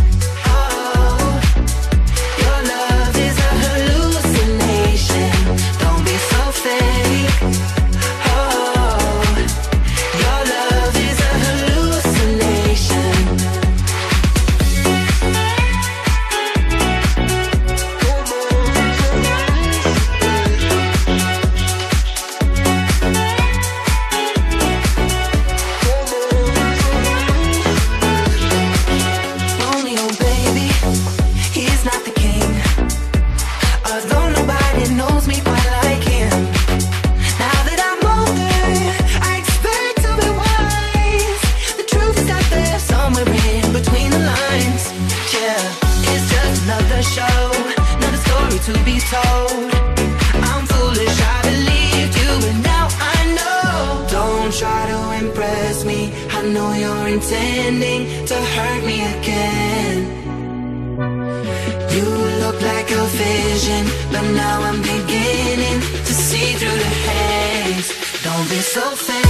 [64.35, 67.89] Now I'm beginning to see through the haze.
[68.23, 69.20] Don't be so fake.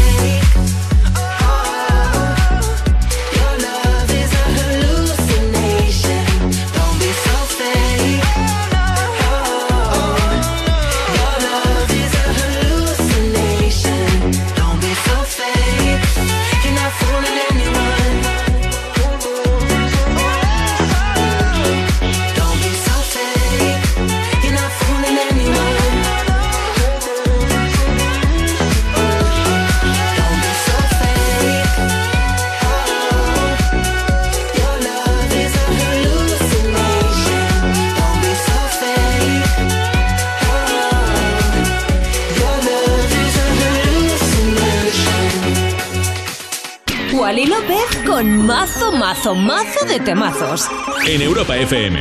[47.13, 50.67] Wally López con mazo, mazo, mazo de temazos.
[51.07, 51.99] En Europa FM.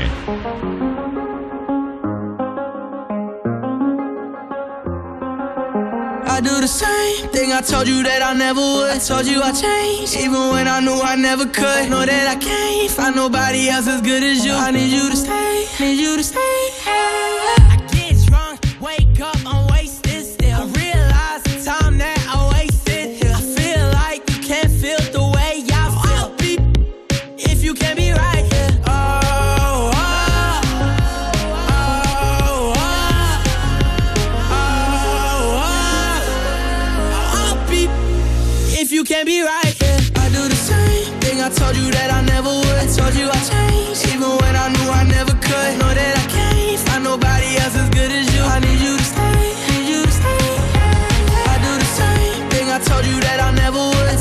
[6.27, 8.91] I do the same thing I told you that I never would.
[8.91, 11.91] I told you I changed, even when I knew I never could.
[11.91, 14.53] Know that I can't find nobody else as good as you.
[14.53, 16.71] I need you to stay, need you to stay.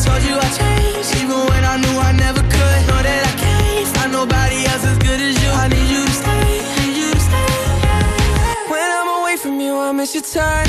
[0.06, 2.80] told you I changed, even when I knew I never could.
[2.90, 5.50] Know that I can't find nobody else as good as you.
[5.64, 7.52] I need you to stay, need you to stay.
[7.86, 8.72] Yeah.
[8.72, 10.69] When I'm away from you, I miss your touch.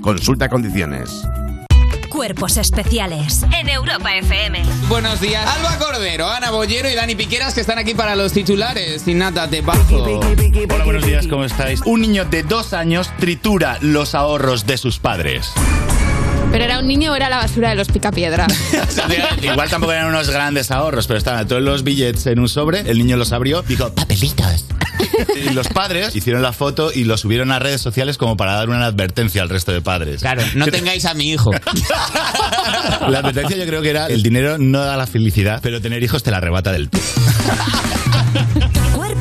[0.00, 1.22] Consulta condiciones.
[2.08, 4.62] Cuerpos especiales en Europa FM.
[4.88, 9.06] Buenos días, Alba Cordero, Ana Bollero y Dani Piqueras que están aquí para los titulares.
[9.06, 10.02] Y nada, te bajo.
[10.02, 11.82] Hola, buenos días, ¿cómo estáis?
[11.84, 15.52] Un niño de dos años tritura los ahorros de sus padres.
[16.50, 18.46] ¿Pero era un niño o era la basura de los picapiedra?
[19.42, 22.98] Igual tampoco eran unos grandes ahorros, pero estaban todos los billetes en un sobre, el
[22.98, 24.64] niño los abrió, dijo, papelitos.
[25.36, 28.68] Y los padres hicieron la foto y lo subieron a redes sociales como para dar
[28.68, 30.20] una advertencia al resto de padres.
[30.22, 31.50] Claro, no tengáis a mi hijo.
[33.08, 36.22] La advertencia yo creo que era, el dinero no da la felicidad, pero tener hijos
[36.22, 37.02] te la arrebata del todo.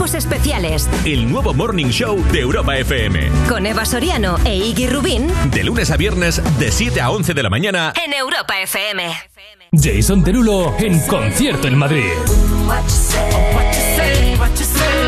[0.05, 3.27] Cuerpos especiales El nuevo Morning Show de Europa FM.
[3.49, 7.41] con Eva Soriano e Iggy Rubín De lunes a viernes, de 7 a 11 de
[7.41, 7.91] la mañana.
[8.05, 9.03] en Europa FM.
[9.71, 12.03] Jason Derulo en concierto en Madrid.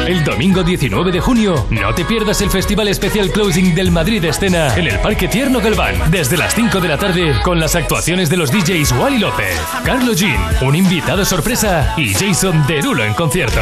[0.07, 4.75] El domingo 19 de junio, no te pierdas el Festival Especial Closing del Madrid Escena
[4.75, 8.37] en el Parque Tierno Galván, desde las 5 de la tarde, con las actuaciones de
[8.37, 13.61] los DJs Wally López, Carlos Jean, un invitado sorpresa y Jason Derulo en concierto.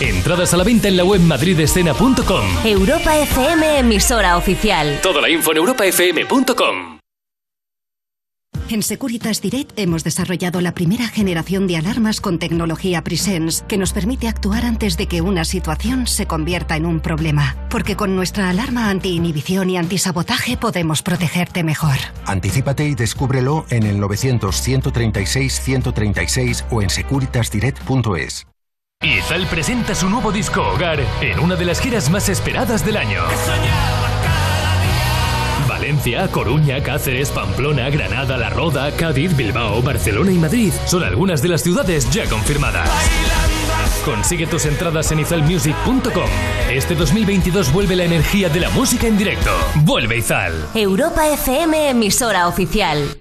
[0.00, 2.44] Entradas a la venta en la web madridescena.com.
[2.64, 4.98] Europa FM, emisora oficial.
[5.02, 6.96] Toda la info en europafm.com.
[8.68, 13.92] En Securitas Direct hemos desarrollado la primera generación de alarmas con tecnología Presence que nos
[13.92, 17.54] permite actuar antes de que una situación se convierta en un problema.
[17.70, 21.94] Porque con nuestra alarma anti-inhibición y antisabotaje podemos protegerte mejor.
[22.24, 28.48] Anticípate y descúbrelo en el 900-136-136 o en securitasdirect.es.
[29.02, 33.20] Izal presenta su nuevo disco Hogar en una de las giras más esperadas del año.
[35.68, 41.48] Valencia, Coruña, Cáceres, Pamplona, Granada, La Roda, Cádiz, Bilbao, Barcelona y Madrid son algunas de
[41.48, 42.88] las ciudades ya confirmadas.
[44.04, 46.30] Consigue tus entradas en izalmusic.com.
[46.70, 49.50] Este 2022 vuelve la energía de la música en directo.
[49.84, 50.54] Vuelve Izal.
[50.74, 53.18] Europa FM, emisora oficial.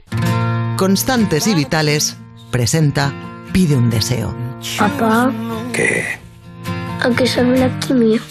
[0.78, 2.18] Constantes y Vitales
[2.50, 3.14] presenta
[3.52, 4.45] Pide un deseo.
[4.78, 5.32] Papá,
[5.74, 6.06] ¿Qué?
[7.02, 8.22] ¿a qué sabe la quimio?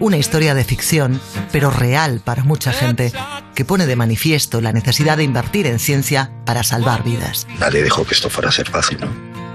[0.00, 1.20] Una historia de ficción,
[1.52, 3.12] pero real para mucha gente,
[3.54, 7.46] que pone de manifiesto la necesidad de invertir en ciencia para salvar vidas.
[7.58, 9.08] Nadie dijo que esto fuera a ser fácil, ¿no?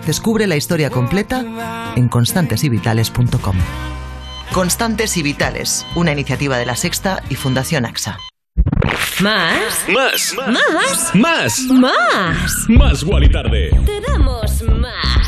[0.05, 3.55] Descubre la historia completa en constantesyvitales.com.
[4.51, 8.19] Constantes y Vitales, una iniciativa de la Sexta y Fundación AXA.
[9.21, 9.85] ¿Más?
[9.89, 10.35] Más.
[10.35, 11.15] ¿Más?
[11.15, 11.59] Más.
[11.71, 12.65] Más.
[12.67, 13.69] Más Wally tarde.
[13.85, 15.22] Te damos más.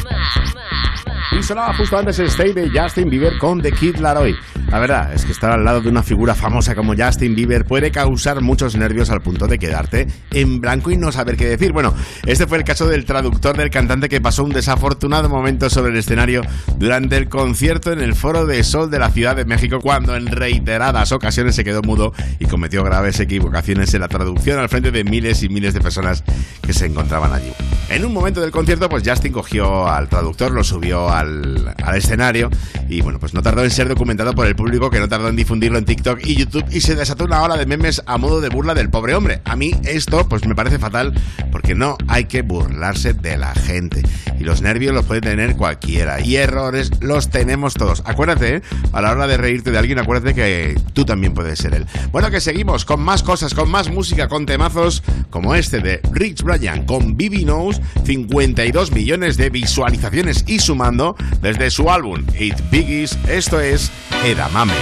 [1.37, 4.33] Y sonaba justo antes el stay de Justin Bieber con The Kid Laroi.
[4.69, 7.91] La verdad es que estar al lado de una figura famosa como Justin Bieber puede
[7.91, 11.73] causar muchos nervios al punto de quedarte en blanco y no saber qué decir.
[11.73, 11.93] Bueno,
[12.25, 15.97] este fue el caso del traductor del cantante que pasó un desafortunado momento sobre el
[15.97, 16.41] escenario
[16.77, 20.27] durante el concierto en el Foro de Sol de la Ciudad de México cuando en
[20.27, 25.03] reiteradas ocasiones se quedó mudo y cometió graves equivocaciones en la traducción al frente de
[25.03, 26.23] miles y miles de personas
[26.61, 27.51] que se encontraban allí.
[27.87, 32.49] En un momento del concierto, pues Justin cogió al traductor, lo subió al, al escenario
[32.87, 35.35] y bueno, pues no tardó en ser documentado por el público que no tardó en
[35.35, 38.49] difundirlo en TikTok y YouTube y se desató una ola de memes a modo de
[38.49, 39.41] burla del pobre hombre.
[39.45, 41.13] A mí esto pues me parece fatal
[41.51, 44.03] porque no hay que burlarse de la gente
[44.39, 48.03] y los nervios los puede tener cualquiera y errores los tenemos todos.
[48.05, 48.61] Acuérdate, ¿eh?
[48.93, 51.85] a la hora de reírte de alguien, acuérdate que tú también puedes ser él.
[52.11, 56.43] Bueno, que seguimos con más cosas, con más música, con temazos como este de Rich
[56.43, 63.17] Brian con Bibi Knows, 52 millones de visualizaciones y sumando desde su álbum It Biggies.
[63.27, 63.91] Esto es
[64.23, 64.73] Edamame.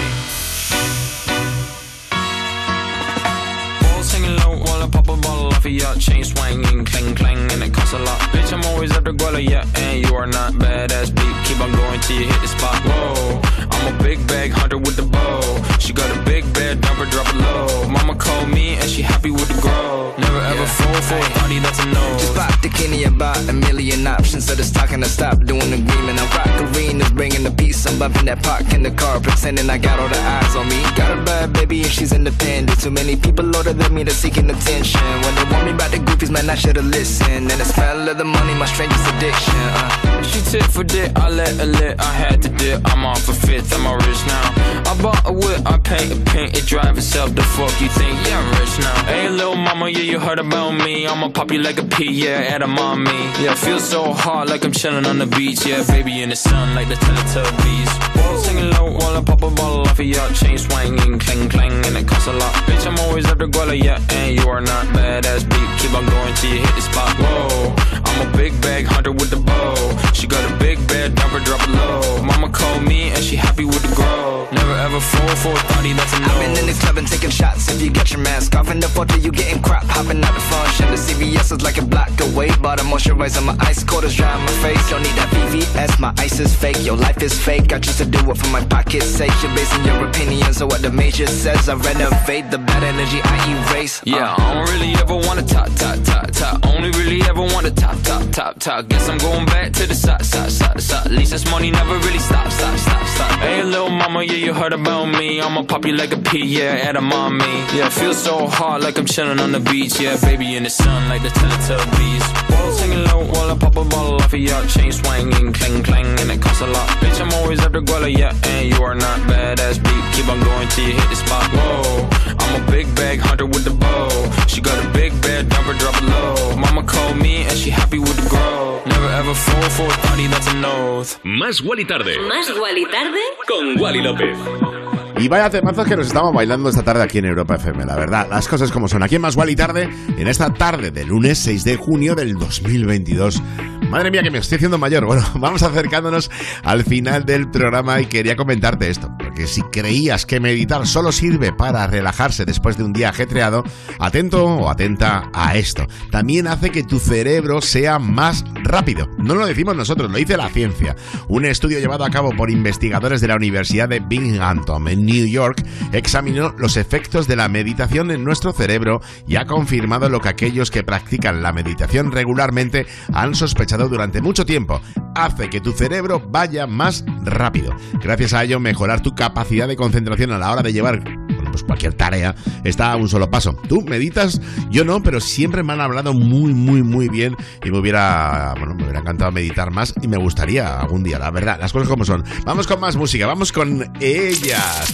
[3.81, 7.51] Ball singing low while I pop a bottle off of your chain swinging, clang clang,
[7.51, 8.19] and it costs a lot.
[8.31, 11.35] Bitch, I'm always at the guala, yeah, and you are not badass beat.
[11.45, 12.81] Keep on going till you hit the spot.
[12.83, 13.41] Whoa,
[13.71, 15.41] I'm a big bag hunter with the bow.
[15.79, 17.89] She got a big bed, never drop it low.
[17.89, 20.13] Mama called me and she happy with the grow.
[20.17, 22.17] Never ever fall for a thotty that's a no.
[22.17, 24.45] Just pop the Kenny about a million options.
[24.45, 26.19] So just talking to stop doing agreement.
[26.19, 27.85] I'm rock arenas, bringing the peace.
[27.85, 30.81] I'm bumping that park in the car, pretending I got all the eyes on me.
[30.95, 32.79] Got a bad baby and she's independent.
[32.79, 35.01] Too many people older than me that's seeking attention.
[35.23, 37.51] When they want me about the goofies, man, I should've listened.
[37.51, 39.53] And the smell of the money, my strangest addiction.
[39.55, 40.13] Uh.
[40.23, 41.99] She tit for dick, I let her lit.
[41.99, 44.45] I had to dip, I'm off a fifth, I'm all rich now.
[44.89, 47.35] I bought a whip, I paint a paint, it drive itself.
[47.35, 48.15] The fuck you think?
[48.25, 49.03] Yeah, I'm rich now.
[49.03, 51.05] Hey, little mama, yeah, you heard about me.
[51.07, 53.11] I'ma pop you like a pea, yeah, at a mommy.
[53.41, 55.65] Yeah, feel so hot like I'm chilling on the beach.
[55.65, 57.91] Yeah, baby in the sun like the Teletubbies.
[58.15, 61.85] Wall singing low while I pop a bottle off of your chain swinging, clang clang,
[61.85, 62.53] and it costs a lot.
[62.65, 65.69] Bitch, I'm always at the guala, yeah, and you are not badass beat.
[65.81, 67.15] Keep on going till you hit the spot.
[67.17, 67.75] Whoa,
[68.05, 69.75] I'm a big bag hunter with the bow.
[70.13, 72.23] She got a big bed, never drop it low.
[72.23, 74.47] Mama called me and she happy with the grow.
[74.51, 76.27] Never ever fall for a thotty, that's a no.
[76.27, 77.67] I've been in the club and taking shots.
[77.69, 79.83] If you got your mask off in the photo, you getting crap.
[79.85, 80.91] Hopping out the function.
[80.91, 82.49] The CVS is like a block away.
[82.57, 84.89] Bought a moisturizer, my ice cold is dry on my face.
[84.89, 86.83] Don't need that VVS, my ice is fake.
[86.83, 87.71] Your life is fake.
[87.71, 89.31] I choose to do it for my pocket's sake.
[89.41, 91.69] You're basing your opinions on what the major says.
[91.69, 94.01] I renovate the bad energy I erase.
[94.01, 94.03] Uh.
[94.05, 96.65] Yeah, I don't really ever wanna top, top, top, top.
[96.65, 98.87] Only really ever wanna top, top, top, top.
[98.89, 101.05] Guess I'm going back to the side, side, side, side.
[101.05, 103.39] At least this money never really stop, stop, stop, stop.
[103.39, 105.39] Hey, little mama, yeah, you heard about me.
[105.39, 107.53] I'ma pop you like a pea, yeah, at a mommy.
[107.77, 109.99] Yeah, feel so hot like I'm chilling on the beach.
[110.01, 112.25] Yeah, baby in the sun like the Teletubbies.
[112.49, 116.07] Ball singing low while I pop a bottle off of your chain swinging, clang clang,
[116.19, 116.87] and it costs a lot.
[117.01, 120.03] Bitch, I'm always at the guala, yeah, and you are not badass beat.
[120.15, 121.45] Keep on going till you hit the spot.
[121.53, 122.09] Whoa,
[122.41, 124.09] I'm a big bag hunter with the bow.
[124.47, 126.55] She got a big bed, never drop it low.
[126.57, 128.81] Mama called me and she happy with the grow.
[128.85, 131.03] Never ever fall for a thotty, that's a no.
[131.39, 132.13] Más Wally tarde.
[132.31, 133.23] Más Wally tarde.
[133.47, 134.92] Con Wally López.
[135.23, 138.27] Y vaya temazos que nos estamos bailando esta tarde aquí en Europa FM, la verdad.
[138.29, 139.03] Las cosas como son.
[139.03, 143.41] Aquí en Más y Tarde, en esta tarde de lunes 6 de junio del 2022.
[143.89, 145.05] Madre mía, que me estoy haciendo mayor.
[145.05, 146.29] Bueno, vamos acercándonos
[146.63, 149.15] al final del programa y quería comentarte esto.
[149.17, 153.63] Porque si creías que meditar solo sirve para relajarse después de un día ajetreado,
[153.99, 155.87] atento o atenta a esto.
[156.11, 159.07] También hace que tu cerebro sea más rápido.
[159.19, 160.95] No lo decimos nosotros, lo dice la ciencia.
[161.29, 165.63] Un estudio llevado a cabo por investigadores de la Universidad de Binghamton en New York
[165.91, 170.71] examinó los efectos de la meditación en nuestro cerebro y ha confirmado lo que aquellos
[170.71, 174.81] que practican la meditación regularmente han sospechado durante mucho tiempo.
[175.15, 177.75] Hace que tu cerebro vaya más rápido.
[178.01, 181.22] Gracias a ello, mejorar tu capacidad de concentración a la hora de llevar
[181.53, 183.55] pues cualquier tarea está a un solo paso.
[183.69, 187.77] Tú meditas, yo no, pero siempre me han hablado muy, muy, muy bien y me
[187.77, 191.71] hubiera, bueno, me hubiera encantado meditar más y me gustaría algún día, la verdad, las
[191.71, 192.23] cosas como son.
[192.43, 194.89] Vamos con más música, vamos con ellas.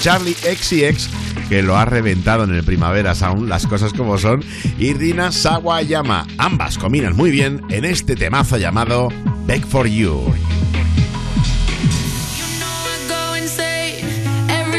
[0.00, 1.10] Charlie XCX,
[1.50, 4.42] que lo ha reventado en el Primavera Sound, las cosas como son,
[4.78, 6.26] y Rina Sawayama.
[6.38, 9.08] Ambas combinan muy bien en este temazo llamado
[9.46, 10.32] Beg for You.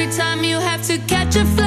[0.07, 1.66] Every time you have to catch a flight.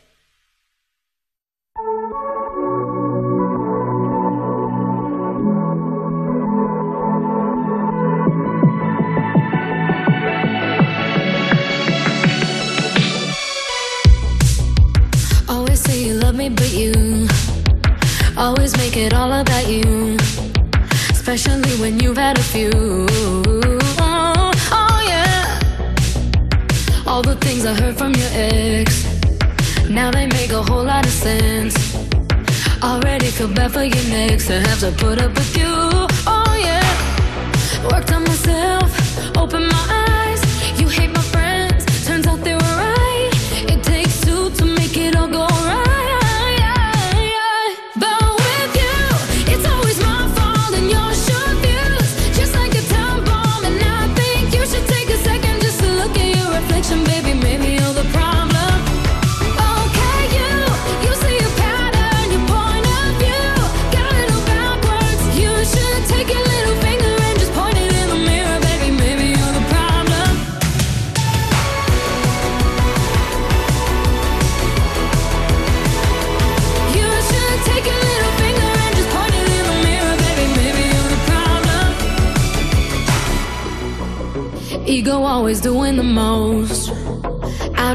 [57.03, 57.70] baby, maybe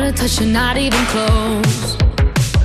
[0.06, 1.96] to touch you, not even close.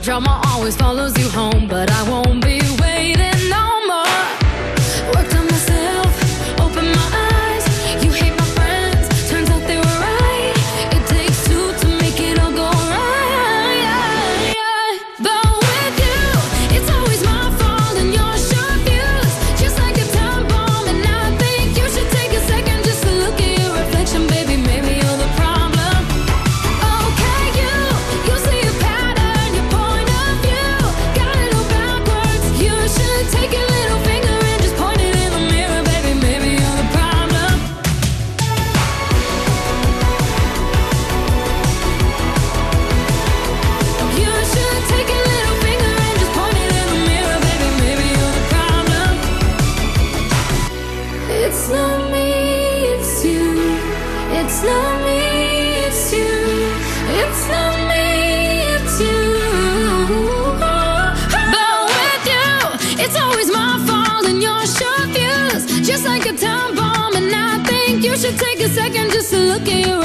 [0.02, 3.81] Drama always follows you home, but I won't be waiting No.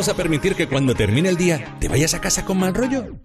[0.00, 3.18] vamos a permitir que cuando termine el día te vayas a casa con mal rollo?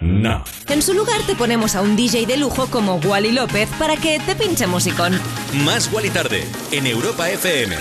[0.00, 0.44] No.
[0.68, 4.20] En su lugar te ponemos a un DJ de lujo como Wally López para que
[4.20, 5.18] te pinche musicón.
[5.64, 7.74] Más Wally tarde en Europa FM.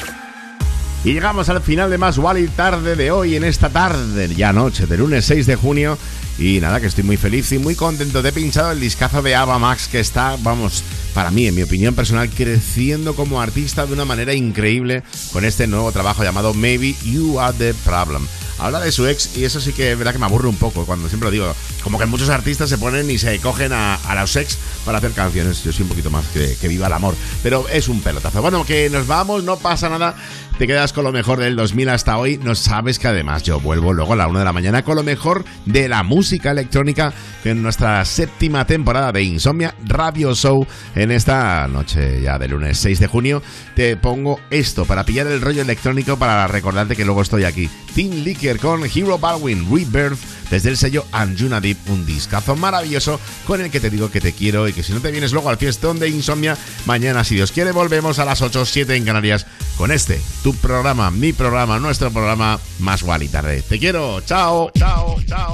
[1.03, 4.87] Y llegamos al final de Más Wally tarde de hoy en esta tarde, ya noche
[4.87, 5.99] de lunes 6 de junio.
[6.39, 8.23] Y nada, que estoy muy feliz y muy contento.
[8.23, 11.63] Te he pinchado el discazo de Ava Max que está, vamos, para mí, en mi
[11.63, 16.95] opinión personal, creciendo como artista de una manera increíble con este nuevo trabajo llamado Maybe
[17.03, 18.27] You Are the Problem.
[18.59, 20.85] Habla de su ex y eso sí que es verdad que me aburre un poco
[20.85, 21.55] cuando siempre lo digo.
[21.83, 25.63] Como que muchos artistas se ponen y se cogen a, los ex para hacer canciones.
[25.63, 27.15] Yo soy un poquito más que, que viva el amor.
[27.41, 28.39] Pero es un pelotazo.
[28.41, 30.15] Bueno, que nos vamos, no pasa nada.
[30.61, 32.37] Te quedas con lo mejor del 2000 hasta hoy.
[32.37, 35.01] No sabes que además yo vuelvo luego a la 1 de la mañana con lo
[35.01, 40.67] mejor de la música electrónica en nuestra séptima temporada de Insomnia Radio Show.
[40.93, 43.41] En esta noche ya de lunes 6 de junio
[43.75, 47.67] te pongo esto para pillar el rollo electrónico para recordarte que luego estoy aquí.
[47.95, 50.19] Team Licker con Hero Baldwin Rebirth
[50.51, 54.33] desde el sello Anjuna Deep, un discazo maravilloso con el que te digo que te
[54.33, 57.53] quiero y que si no te vienes luego al fiestón de Insomnia, mañana si Dios
[57.53, 59.47] quiere volvemos a las 8 7 en Canarias
[59.77, 60.21] con este,
[60.53, 63.61] programa, mi programa, nuestro programa más y tarde.
[63.61, 65.51] Te quiero, chao, chao, chao.